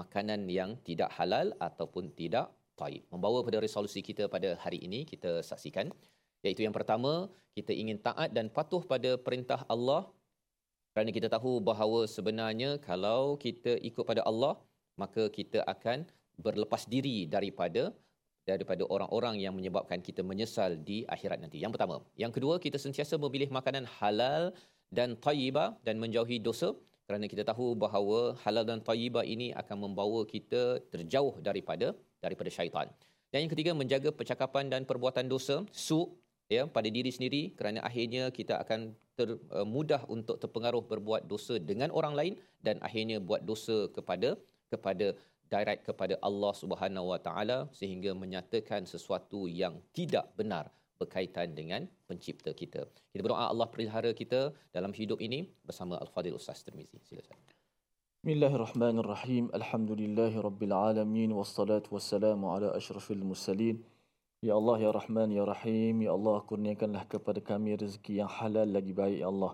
makanan 0.00 0.40
yang 0.58 0.70
tidak 0.88 1.10
halal 1.16 1.48
ataupun 1.68 2.10
tidak 2.20 2.46
taib. 2.80 3.02
Membawa 3.14 3.38
pada 3.46 3.58
resolusi 3.66 4.02
kita 4.08 4.26
pada 4.34 4.50
hari 4.64 4.78
ini 4.86 5.00
kita 5.12 5.32
saksikan 5.50 5.88
iaitu 6.44 6.66
yang 6.66 6.74
pertama 6.78 7.12
kita 7.56 7.72
ingin 7.82 7.98
taat 8.06 8.34
dan 8.36 8.46
patuh 8.56 8.82
pada 8.92 9.10
perintah 9.26 9.60
Allah 9.74 10.02
kerana 10.92 11.10
kita 11.16 11.28
tahu 11.36 11.52
bahawa 11.70 12.00
sebenarnya 12.16 12.70
kalau 12.88 13.22
kita 13.44 13.72
ikut 13.88 14.04
pada 14.10 14.22
Allah 14.30 14.54
maka 15.02 15.22
kita 15.38 15.62
akan 15.74 16.04
berlepas 16.38 16.84
diri 16.94 17.26
daripada 17.34 17.92
daripada 18.44 18.84
orang-orang 18.94 19.40
yang 19.40 19.54
menyebabkan 19.56 20.04
kita 20.04 20.20
menyesal 20.20 20.76
di 20.76 20.98
akhirat 21.08 21.40
nanti. 21.40 21.58
Yang 21.64 21.72
pertama, 21.74 21.96
yang 22.22 22.32
kedua 22.36 22.60
kita 22.60 22.76
sentiasa 22.76 23.16
memilih 23.16 23.48
makanan 23.48 23.88
halal 23.96 24.52
dan 24.92 25.16
tayyibah 25.16 25.80
dan 25.86 25.96
menjauhi 25.96 26.38
dosa 26.44 26.76
kerana 27.08 27.24
kita 27.32 27.42
tahu 27.50 27.72
bahawa 27.84 28.36
halal 28.44 28.64
dan 28.68 28.80
tayyibah 28.84 29.24
ini 29.34 29.48
akan 29.60 29.76
membawa 29.88 30.20
kita 30.28 30.80
terjauh 30.92 31.40
daripada 31.40 31.96
daripada 32.20 32.50
syaitan. 32.52 32.88
Dan 33.32 33.44
yang 33.44 33.52
ketiga 33.52 33.72
menjaga 33.72 34.10
percakapan 34.12 34.70
dan 34.72 34.82
perbuatan 34.90 35.26
dosa, 35.26 35.56
su 35.72 36.00
ya 36.52 36.62
pada 36.76 36.88
diri 36.96 37.10
sendiri 37.16 37.42
kerana 37.58 37.80
akhirnya 37.88 38.28
kita 38.38 38.60
akan 38.62 38.80
ter, 39.18 39.28
uh, 39.56 39.66
mudah 39.74 40.04
untuk 40.16 40.36
terpengaruh 40.42 40.84
berbuat 40.84 41.24
dosa 41.32 41.56
dengan 41.70 41.88
orang 41.98 42.14
lain 42.18 42.34
dan 42.66 42.76
akhirnya 42.86 43.18
buat 43.28 43.42
dosa 43.50 43.88
kepada 43.96 44.36
kepada 44.72 45.06
direct 45.52 45.82
kepada 45.88 46.14
Allah 46.22 46.52
Subhanahu 46.52 47.12
Wa 47.12 47.20
Taala 47.26 47.58
sehingga 47.72 48.12
menyatakan 48.16 48.86
sesuatu 48.88 49.46
yang 49.48 49.80
tidak 49.96 50.32
benar 50.38 50.70
berkaitan 51.00 51.52
dengan 51.58 51.84
pencipta 52.08 52.54
kita. 52.54 52.86
Kita 53.12 53.22
berdoa 53.24 53.50
Allah 53.52 53.68
pelihara 53.68 54.10
kita 54.14 54.54
dalam 54.72 54.94
hidup 54.94 55.18
ini 55.20 55.50
bersama 55.66 55.98
Al-Fadhil 55.98 56.38
Ustaz 56.38 56.62
Tirmizi. 56.64 56.98
Silakan. 57.02 57.38
Bismillahirrahmanirrahim. 58.24 59.52
Alhamdulillahirabbilalamin 59.52 61.30
wassalatu 61.36 61.92
wassalamu 61.98 62.56
ala 62.56 62.72
asyrafil 62.72 63.20
mursalin. 63.20 63.84
Ya 64.40 64.56
Allah 64.56 64.76
ya 64.80 64.90
Rahman 64.96 65.28
ya 65.28 65.44
Rahim. 65.44 66.00
Ya 66.00 66.16
Allah 66.16 66.40
kurniakanlah 66.48 67.04
kepada 67.04 67.40
kami 67.44 67.76
rezeki 67.76 68.24
yang 68.24 68.30
halal 68.30 68.64
lagi 68.64 68.96
baik 68.96 69.20
ya 69.20 69.28
Allah. 69.28 69.52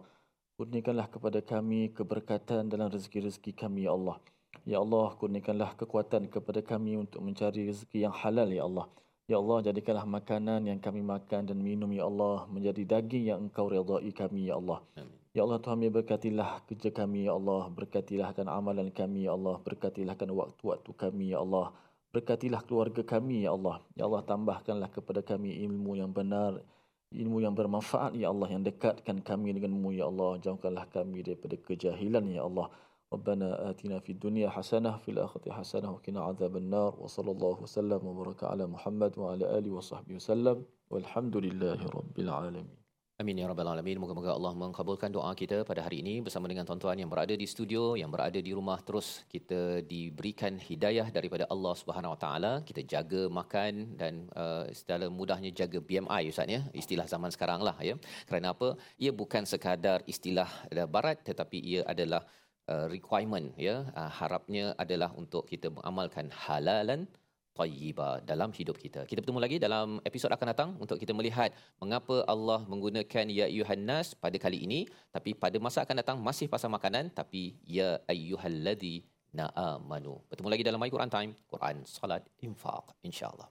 Kurniakanlah 0.54 1.06
kepada 1.10 1.40
kami 1.42 1.90
keberkatan 1.90 2.70
dalam 2.70 2.92
rezeki-rezeki 2.94 3.58
kami 3.58 3.90
ya 3.90 3.96
Allah. 3.98 4.22
Ya 4.68 4.78
Allah 4.80 5.16
kurniakanlah 5.16 5.76
kekuatan 5.76 6.28
kepada 6.28 6.60
kami 6.60 6.96
untuk 7.00 7.20
mencari 7.24 7.68
rezeki 7.68 8.08
yang 8.08 8.14
halal 8.14 8.48
ya 8.48 8.64
Allah. 8.68 8.86
Ya 9.30 9.38
Allah, 9.38 9.62
jadikanlah 9.62 10.10
makanan 10.10 10.66
yang 10.66 10.82
kami 10.82 11.06
makan 11.06 11.46
dan 11.46 11.54
minum, 11.62 11.86
Ya 11.94 12.02
Allah, 12.02 12.50
menjadi 12.50 12.82
daging 12.98 13.30
yang 13.30 13.38
engkau 13.46 13.70
redai 13.70 14.10
kami, 14.10 14.50
Ya 14.50 14.58
Allah. 14.58 14.82
Amin. 14.98 15.14
Ya 15.30 15.46
Allah, 15.46 15.62
Tuhan, 15.62 15.86
berkatilah 15.86 16.66
kerja 16.66 16.90
kami, 16.90 17.30
Ya 17.30 17.38
Allah. 17.38 17.70
Berkatilahkan 17.70 18.50
amalan 18.50 18.90
kami, 18.90 19.30
Ya 19.30 19.38
Allah. 19.38 19.62
Berkatilahkan 19.62 20.26
waktu-waktu 20.34 20.90
kami, 20.98 21.30
Ya 21.30 21.38
Allah. 21.38 21.70
Berkatilah 22.10 22.66
keluarga 22.66 23.06
kami, 23.06 23.46
Ya 23.46 23.54
Allah. 23.54 23.78
Ya 23.94 24.10
Allah, 24.10 24.26
tambahkanlah 24.26 24.90
kepada 24.90 25.22
kami 25.22 25.62
ilmu 25.62 25.94
yang 25.94 26.10
benar, 26.10 26.58
ilmu 27.14 27.38
yang 27.38 27.54
bermanfaat, 27.54 28.18
Ya 28.18 28.34
Allah. 28.34 28.50
Yang 28.50 28.74
dekatkan 28.74 29.22
kami 29.22 29.54
denganmu, 29.54 29.94
Ya 29.94 30.10
Allah. 30.10 30.42
Jauhkanlah 30.42 30.90
kami 30.90 31.22
daripada 31.22 31.54
kejahilan, 31.54 32.26
Ya 32.34 32.42
Allah. 32.42 32.66
ربنا 33.13 33.69
آتنا 33.69 33.99
في 33.99 34.11
الدنيا 34.11 34.49
حسنة 34.49 34.97
في 34.97 35.11
الآخرة 35.11 35.51
حسنة 35.51 35.91
وقنا 35.91 36.21
عذاب 36.21 36.57
النار 36.57 36.95
وصلى 36.99 37.31
الله 37.31 37.61
وسلم 37.61 38.07
وبارك 38.07 38.43
على 38.43 38.67
محمد 38.67 39.17
وعلى 39.17 39.57
آله 39.57 39.71
وصحبه 39.71 40.15
وسلم 40.15 40.65
والحمد 40.89 41.37
لله 41.37 41.79
رب 41.85 42.19
العالمين 42.19 42.85
Amin 43.15 43.39
ya 43.39 43.47
rabbal 43.47 43.69
alamin. 43.71 43.95
Moga-moga 44.03 44.35
Allah 44.35 44.51
mengabulkan 44.61 45.07
doa 45.07 45.31
kita 45.41 45.57
pada 45.63 45.79
hari 45.85 46.03
ini 46.03 46.19
bersama 46.19 46.51
dengan 46.51 46.67
tuan-tuan 46.67 46.99
yang 46.99 47.07
berada 47.07 47.31
di 47.41 47.47
studio, 47.47 47.95
yang 47.95 48.11
berada 48.11 48.39
di 48.47 48.51
rumah 48.51 48.75
terus 48.87 49.23
kita 49.33 49.79
diberikan 49.91 50.59
hidayah 50.59 51.07
daripada 51.17 51.47
Allah 51.47 51.73
Subhanahu 51.81 52.11
Wa 52.15 52.19
Taala. 52.23 52.53
Kita 52.67 52.83
jaga 52.83 53.31
makan 53.39 53.95
dan 54.01 54.27
uh, 54.35 54.67
secara 54.79 55.07
mudahnya 55.07 55.51
jaga 55.55 55.79
BMI 55.79 56.23
ustaz 56.27 56.51
ya. 56.55 56.61
Istilah 56.81 57.07
zaman 57.07 57.31
sekarang 57.31 57.63
lah 57.63 57.79
ya. 57.79 57.95
Kerana 58.27 58.51
apa? 58.51 58.75
Ia 58.99 59.15
bukan 59.15 59.47
sekadar 59.47 60.03
istilah 60.13 60.51
barat 60.91 61.23
tetapi 61.23 61.57
ia 61.63 61.87
adalah 61.87 62.19
Uh, 62.70 62.86
requirement 62.86 63.50
ya 63.58 63.82
uh, 63.98 64.06
harapnya 64.06 64.78
adalah 64.78 65.10
untuk 65.18 65.42
kita 65.50 65.74
mengamalkan 65.74 66.30
halalan 66.30 67.02
tayyiba 67.58 68.22
dalam 68.22 68.54
hidup 68.54 68.78
kita. 68.78 69.02
Kita 69.10 69.18
bertemu 69.18 69.40
lagi 69.42 69.56
dalam 69.58 69.98
episod 70.06 70.30
akan 70.30 70.46
datang 70.54 70.70
untuk 70.78 70.94
kita 71.02 71.10
melihat 71.10 71.50
mengapa 71.82 72.22
Allah 72.30 72.62
menggunakan 72.70 73.26
ya 73.26 73.50
ayyuhannas 73.50 74.14
pada 74.14 74.38
kali 74.38 74.62
ini 74.62 74.86
tapi 75.10 75.34
pada 75.34 75.58
masa 75.58 75.82
akan 75.82 75.98
datang 75.98 76.22
masih 76.22 76.46
pasal 76.46 76.70
makanan 76.70 77.10
tapi 77.10 77.58
ya 77.66 77.98
ayyuhalladzi 78.06 79.02
na'amanu. 79.34 80.22
Bertemu 80.30 80.48
lagi 80.54 80.62
dalam 80.62 80.78
My 80.78 80.90
Quran 80.94 81.10
Time, 81.10 81.34
Quran, 81.50 81.82
Salat, 81.82 82.22
Infaq 82.38 82.94
insya-Allah. 83.02 83.50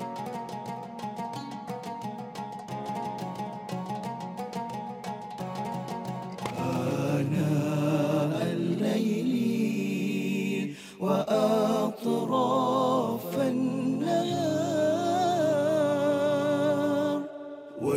thank 0.00 0.34
you 0.34 0.39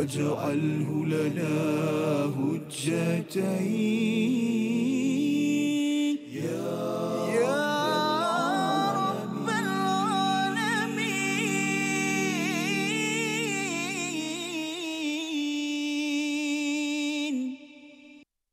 واجعله 0.04 1.06
لنا 1.06 1.54
هجتين. 2.36 3.64